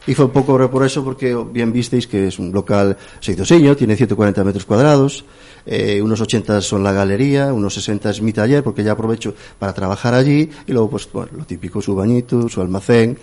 Y 0.06 0.14
fue 0.14 0.26
un 0.26 0.32
poco 0.32 0.70
por 0.70 0.84
eso, 0.84 1.02
porque 1.02 1.34
bien 1.50 1.72
visteis 1.72 2.06
que 2.06 2.26
es 2.26 2.38
un 2.38 2.52
local 2.52 2.96
seisdoseño, 3.20 3.74
tiene 3.74 3.96
140 3.96 4.44
metros 4.44 4.66
cuadrados, 4.66 5.24
eh, 5.64 6.02
unos 6.02 6.20
80 6.20 6.60
son 6.60 6.84
la 6.84 6.92
galería, 6.92 7.54
unos 7.54 7.72
60 7.74 8.10
es 8.10 8.20
mi 8.20 8.34
taller, 8.34 8.62
porque 8.62 8.84
ya 8.84 8.92
aprovecho 8.92 9.34
para 9.58 9.72
trabajar 9.72 10.12
allí, 10.12 10.50
y 10.66 10.72
luego, 10.72 10.90
pues, 10.90 11.08
bueno, 11.10 11.30
lo 11.38 11.44
típico, 11.46 11.80
su 11.80 11.94
bañito, 11.94 12.50
su 12.50 12.60
almacén, 12.60 13.16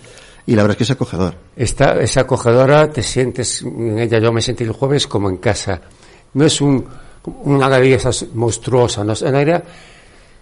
y 0.46 0.54
la 0.54 0.62
verdad 0.62 0.72
es 0.74 0.78
que 0.78 0.84
es 0.84 0.90
acogedor. 0.90 1.34
Esta, 1.56 2.00
es 2.00 2.16
acogedora, 2.16 2.90
te 2.90 3.02
sientes 3.02 3.62
en 3.62 3.98
ella, 3.98 4.18
yo 4.18 4.32
me 4.32 4.42
sentí 4.42 4.64
el 4.64 4.72
jueves 4.72 5.06
como 5.06 5.28
en 5.28 5.36
casa. 5.36 5.80
No 6.34 6.44
es 6.44 6.60
un, 6.60 6.84
una 7.44 7.68
galería 7.68 7.98
monstruosa, 8.34 9.04
no 9.04 9.12
es 9.12 9.22
una 9.22 9.38
área 9.38 9.62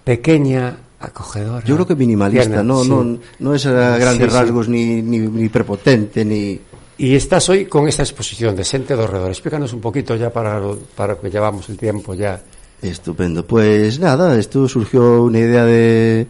pequeña, 0.04 0.76
acogedora. 1.00 1.64
Yo 1.64 1.74
creo 1.74 1.86
que 1.86 1.94
minimalista, 1.94 2.62
no, 2.62 2.84
no, 2.84 3.18
no 3.38 3.54
es 3.54 3.66
a 3.66 3.96
grandes 3.98 4.32
rasgos 4.32 4.68
Ni, 4.68 5.02
ni, 5.02 5.48
prepotente, 5.48 6.24
ni... 6.24 6.60
Y 6.98 7.14
estás 7.14 7.48
hoy 7.48 7.64
con 7.64 7.88
esta 7.88 8.02
exposición 8.02 8.54
de 8.54 8.62
Sente 8.62 8.94
Dorredor. 8.94 9.30
Explícanos 9.30 9.72
un 9.72 9.80
poquito 9.80 10.14
ya 10.16 10.30
para, 10.30 10.60
para 10.94 11.16
que 11.16 11.30
llevamos 11.30 11.66
el 11.70 11.78
tiempo 11.78 12.12
ya. 12.12 12.42
Estupendo. 12.82 13.46
Pues 13.46 13.98
nada, 13.98 14.38
esto 14.38 14.68
surgió 14.68 15.22
una 15.22 15.38
idea 15.38 15.64
de 15.64 16.26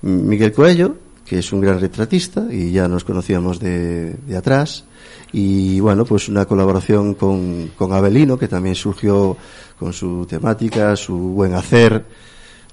Miguel 0.00 0.52
Coello, 0.52 0.96
que 1.28 1.38
es 1.40 1.52
un 1.52 1.60
gran 1.60 1.78
retratista 1.78 2.46
y 2.50 2.70
ya 2.70 2.88
nos 2.88 3.04
conocíamos 3.04 3.60
de, 3.60 4.14
de 4.14 4.36
atrás. 4.36 4.84
Y 5.32 5.78
bueno, 5.80 6.06
pues 6.06 6.28
una 6.28 6.46
colaboración 6.46 7.14
con, 7.14 7.72
con 7.76 7.92
Abelino, 7.92 8.38
que 8.38 8.48
también 8.48 8.74
surgió 8.74 9.36
con 9.78 9.92
su 9.92 10.24
temática, 10.26 10.96
su 10.96 11.16
buen 11.16 11.54
hacer, 11.54 12.04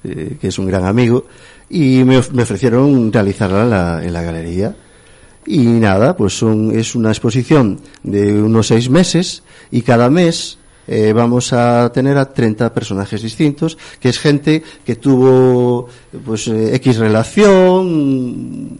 eh, 0.03 0.37
que 0.39 0.47
es 0.47 0.57
un 0.57 0.67
gran 0.67 0.85
amigo, 0.85 1.25
y 1.69 2.03
me, 2.05 2.21
me 2.31 2.43
ofrecieron 2.43 3.11
realizarla 3.11 3.63
en 3.63 3.69
la, 3.69 4.03
en 4.05 4.13
la 4.13 4.21
galería. 4.21 4.75
Y 5.45 5.59
nada, 5.65 6.15
pues 6.15 6.37
son, 6.37 6.71
es 6.71 6.95
una 6.95 7.09
exposición 7.09 7.79
de 8.03 8.41
unos 8.41 8.67
seis 8.67 8.89
meses 8.89 9.43
y 9.69 9.81
cada 9.81 10.09
mes 10.09 10.57
eh, 10.87 11.13
vamos 11.13 11.53
a 11.53 11.91
tener 11.91 12.17
a 12.17 12.31
30 12.31 12.73
personajes 12.73 13.21
distintos, 13.21 13.77
que 13.99 14.09
es 14.09 14.19
gente 14.19 14.63
que 14.85 14.95
tuvo 14.95 15.87
pues 16.25 16.47
eh, 16.47 16.75
X 16.75 16.97
relación 16.97 18.77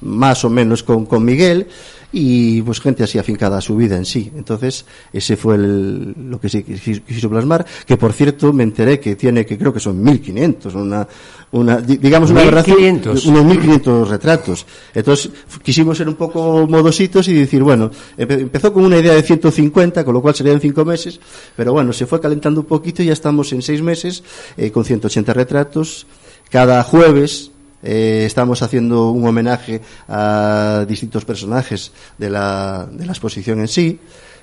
más 0.00 0.44
o 0.44 0.50
menos 0.50 0.82
con, 0.82 1.06
con 1.06 1.24
Miguel 1.24 1.66
y 2.16 2.62
pues 2.62 2.80
gente 2.80 3.02
así 3.02 3.18
afincada 3.18 3.58
a 3.58 3.60
su 3.60 3.74
vida 3.74 3.96
en 3.96 4.04
sí. 4.04 4.30
Entonces, 4.36 4.86
ese 5.12 5.36
fue 5.36 5.58
lo 5.58 6.38
que 6.40 6.48
sí 6.48 6.62
quiso 6.62 7.28
plasmar, 7.28 7.66
que 7.84 7.96
por 7.96 8.12
cierto 8.12 8.52
me 8.52 8.62
enteré 8.62 9.00
que 9.00 9.16
tiene, 9.16 9.44
que 9.44 9.58
creo 9.58 9.72
que 9.72 9.80
son 9.80 10.00
1500, 10.00 10.76
una, 10.76 11.08
una, 11.50 11.78
digamos 11.78 12.30
una 12.30 12.42
aberración, 12.42 13.02
unos 13.04 13.44
1500 13.44 14.08
retratos. 14.08 14.64
Entonces, 14.94 15.32
quisimos 15.60 15.98
ser 15.98 16.08
un 16.08 16.14
poco 16.14 16.68
modositos 16.68 17.26
y 17.26 17.34
decir, 17.34 17.64
bueno, 17.64 17.90
empezó 18.16 18.72
con 18.72 18.84
una 18.84 18.98
idea 18.98 19.14
de 19.14 19.22
150, 19.22 20.04
con 20.04 20.14
lo 20.14 20.22
cual 20.22 20.36
serían 20.36 20.60
cinco 20.60 20.84
meses, 20.84 21.18
pero 21.56 21.72
bueno, 21.72 21.92
se 21.92 22.06
fue 22.06 22.20
calentando 22.20 22.60
un 22.60 22.66
poquito 22.66 23.02
y 23.02 23.06
ya 23.06 23.12
estamos 23.12 23.52
en 23.52 23.60
seis 23.60 23.82
meses, 23.82 24.22
eh, 24.56 24.70
con 24.70 24.84
180 24.84 25.32
retratos. 25.32 26.06
Cada 26.48 26.80
jueves, 26.84 27.50
eh, 27.84 28.24
estamos 28.24 28.62
haciendo 28.62 29.10
un 29.10 29.26
homenaje 29.26 29.82
a 30.08 30.86
distintos 30.88 31.24
personajes 31.26 31.92
de 32.16 32.30
la, 32.30 32.88
de 32.90 33.04
la 33.04 33.12
exposición 33.12 33.60
en 33.60 33.68
sí. 33.68 34.00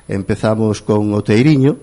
Empezamos 0.07 0.81
con 0.81 1.11
Oteiriño, 1.13 1.77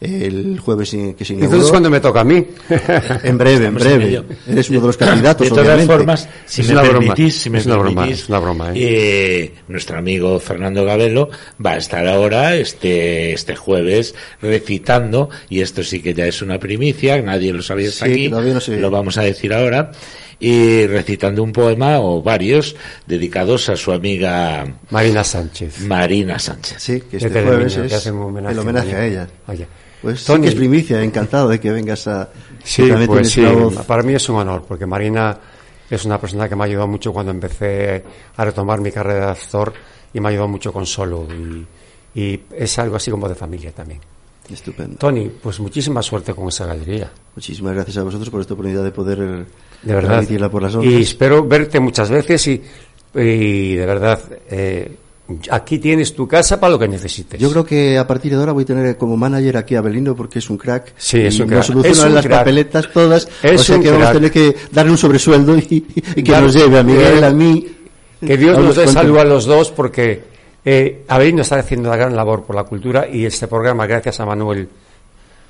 el 0.00 0.60
jueves 0.60 0.90
que 0.90 1.24
se 1.24 1.32
inauguró. 1.32 1.44
Entonces, 1.44 1.70
¿cuándo 1.70 1.90
me 1.90 2.00
toca 2.00 2.20
a 2.20 2.24
mí? 2.24 2.46
En 3.22 3.36
breve, 3.36 3.66
en 3.66 3.74
breve. 3.74 4.22
Eres 4.46 4.70
uno 4.70 4.80
de 4.80 4.86
los 4.86 4.96
candidatos, 4.96 5.48
De 5.48 5.54
todas 5.54 5.86
formas, 5.86 6.28
si 6.46 6.62
me 6.62 6.80
permitís, 6.80 7.40
si 7.40 7.50
me 7.50 7.58
es 7.58 7.66
una 7.66 7.76
broma, 7.76 8.08
es 8.08 8.28
una 8.28 8.38
broma, 8.38 8.72
¿eh? 8.74 8.74
¿eh? 8.76 9.54
nuestro 9.68 9.98
amigo 9.98 10.38
Fernando 10.38 10.84
Gabelo 10.84 11.30
va 11.64 11.72
a 11.72 11.76
estar 11.78 12.06
ahora, 12.06 12.54
este, 12.56 13.32
este 13.32 13.56
jueves, 13.56 14.14
recitando, 14.40 15.30
y 15.48 15.60
esto 15.60 15.82
sí 15.82 16.00
que 16.00 16.14
ya 16.14 16.26
es 16.26 16.42
una 16.42 16.58
primicia, 16.58 17.20
nadie 17.22 17.52
lo 17.52 17.62
sabía 17.62 17.88
hasta 17.88 18.06
aquí, 18.06 18.28
lo 18.28 18.90
vamos 18.90 19.18
a 19.18 19.22
decir 19.22 19.52
ahora, 19.52 19.90
y 20.40 20.86
recitando 20.86 21.42
un 21.42 21.52
poema 21.52 21.98
o 22.00 22.22
varios 22.22 22.76
dedicados 23.06 23.68
a 23.68 23.76
su 23.76 23.92
amiga 23.92 24.66
Marina 24.90 25.24
Sánchez. 25.24 25.80
Marina 25.80 26.38
Sánchez. 26.38 26.82
Sí, 26.82 27.00
que 27.00 27.16
este 27.16 27.42
jueves 27.42 27.76
es 27.76 28.06
el 28.06 28.14
homenaje 28.14 28.94
a 28.94 29.06
ella. 29.06 29.28
Pues 30.00 30.24
Tony, 30.24 30.46
es 30.46 30.54
primicia, 30.54 31.02
encantado 31.02 31.48
de 31.48 31.58
que 31.58 31.72
vengas 31.72 32.06
a... 32.06 32.28
Sí, 32.62 32.88
pues 33.06 33.32
sí, 33.32 33.44
para 33.86 34.02
mí 34.02 34.14
es 34.14 34.28
un 34.28 34.36
honor, 34.36 34.64
porque 34.66 34.86
Marina 34.86 35.36
es 35.90 36.04
una 36.04 36.20
persona 36.20 36.48
que 36.48 36.54
me 36.54 36.62
ha 36.62 36.66
ayudado 36.66 36.86
mucho 36.86 37.12
cuando 37.12 37.32
empecé 37.32 38.04
a 38.36 38.44
retomar 38.44 38.80
mi 38.80 38.92
carrera 38.92 39.26
de 39.26 39.32
actor 39.32 39.72
y 40.12 40.20
me 40.20 40.28
ha 40.28 40.30
ayudado 40.30 40.48
mucho 40.48 40.72
con 40.72 40.86
Solo 40.86 41.26
y, 42.14 42.20
y 42.20 42.40
es 42.56 42.78
algo 42.78 42.96
así 42.96 43.10
como 43.10 43.28
de 43.28 43.34
familia 43.34 43.72
también. 43.72 44.00
Estupendo. 44.50 44.96
Tony, 44.96 45.30
pues 45.42 45.60
muchísima 45.60 46.02
suerte 46.02 46.34
con 46.34 46.48
esa 46.48 46.66
galería. 46.66 47.10
Muchísimas 47.34 47.74
gracias 47.74 47.98
a 47.98 48.02
vosotros 48.02 48.30
por 48.30 48.40
esta 48.40 48.54
oportunidad 48.54 48.84
de 48.84 48.90
poder 48.90 49.18
de 49.82 49.94
verdad. 49.94 50.50
por 50.50 50.62
las 50.62 50.74
Y 50.82 51.02
espero 51.02 51.46
verte 51.46 51.80
muchas 51.80 52.10
veces 52.10 52.46
y, 52.48 52.62
y 53.14 53.74
de 53.74 53.86
verdad, 53.86 54.20
eh, 54.50 54.96
aquí 55.50 55.78
tienes 55.78 56.14
tu 56.14 56.26
casa 56.26 56.58
para 56.58 56.72
lo 56.72 56.78
que 56.78 56.88
necesites. 56.88 57.40
Yo 57.40 57.50
creo 57.50 57.64
que 57.64 57.98
a 57.98 58.06
partir 58.06 58.32
de 58.32 58.38
ahora 58.38 58.52
voy 58.52 58.64
a 58.64 58.66
tener 58.66 58.96
como 58.96 59.16
manager 59.16 59.56
aquí 59.56 59.74
a 59.74 59.80
Belino 59.80 60.16
porque 60.16 60.38
es 60.38 60.50
un 60.50 60.56
crack. 60.56 60.94
Sí, 60.96 61.20
es 61.20 61.38
un 61.38 61.46
crack. 61.46 61.58
Nos 61.58 61.66
solucionan 61.66 62.14
las 62.14 62.26
papeletas 62.26 62.90
todas. 62.92 63.28
o 63.42 63.58
sea 63.58 63.78
que 63.78 63.90
vamos 63.90 64.08
a 64.08 64.12
tener 64.12 64.30
que 64.30 64.56
darle 64.72 64.92
un 64.92 64.98
sobresueldo 64.98 65.56
y, 65.56 65.80
que 65.80 66.32
nos 66.32 66.54
lleve 66.54 66.78
a 66.78 66.82
Miguel, 66.82 67.24
a 67.24 67.30
mí. 67.30 67.66
Que 68.24 68.36
Dios 68.36 68.58
nos 68.58 68.74
dé 68.74 68.88
salud 68.88 69.18
a 69.18 69.24
los 69.24 69.44
dos 69.44 69.70
porque 69.70 70.37
eh, 70.64 71.04
Abelino 71.08 71.42
está 71.42 71.56
haciendo 71.56 71.88
una 71.88 71.96
gran 71.96 72.14
labor 72.14 72.44
por 72.44 72.56
la 72.56 72.64
cultura 72.64 73.06
y 73.08 73.24
este 73.24 73.46
programa, 73.48 73.86
gracias 73.86 74.20
a 74.20 74.26
Manuel, 74.26 74.68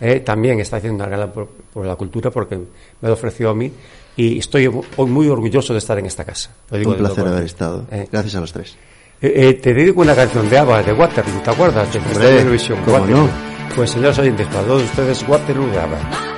eh, 0.01 0.21
también 0.21 0.61
está 0.61 0.77
haciendo 0.77 0.97
una 0.97 1.07
gran 1.07 1.21
labor 1.21 1.49
por, 1.73 1.87
la 1.87 1.97
cultura 1.97 2.31
porque 2.31 2.57
me 2.57 3.09
lo 3.09 3.13
ofreció 3.13 3.51
a 3.51 3.55
mí 3.55 3.73
y 4.17 4.39
estoy 4.39 4.67
hoy 4.67 5.09
muy 5.09 5.29
orgulloso 5.29 5.73
de 5.73 5.79
estar 5.79 5.99
en 5.99 6.07
esta 6.07 6.25
casa. 6.25 6.51
un 6.71 6.97
placer 6.97 7.27
haber 7.27 7.45
estado. 7.45 7.87
Eh. 7.91 8.09
Gracias 8.11 8.35
a 8.35 8.41
los 8.41 8.53
tres. 8.53 8.77
Eh, 9.21 9.33
eh, 9.35 9.55
te 9.55 9.75
dedico 9.75 10.01
una 10.01 10.15
canción 10.15 10.49
de 10.49 10.59
ABBA, 10.59 10.83
de 10.83 10.93
Waterloo, 10.93 11.41
¿te 11.43 11.51
acuerdas? 11.51 11.93
De 11.93 12.01
televisión. 12.01 12.79
¿cómo 12.85 13.05
no? 13.07 13.29
Pues 13.75 13.91
señores 13.91 14.19
oyentes, 14.19 14.47
para 14.49 14.63
todos 14.63 14.83
ustedes, 14.85 15.25
Waterloo 15.29 15.67
de 15.67 15.79
ABBA. 15.79 16.38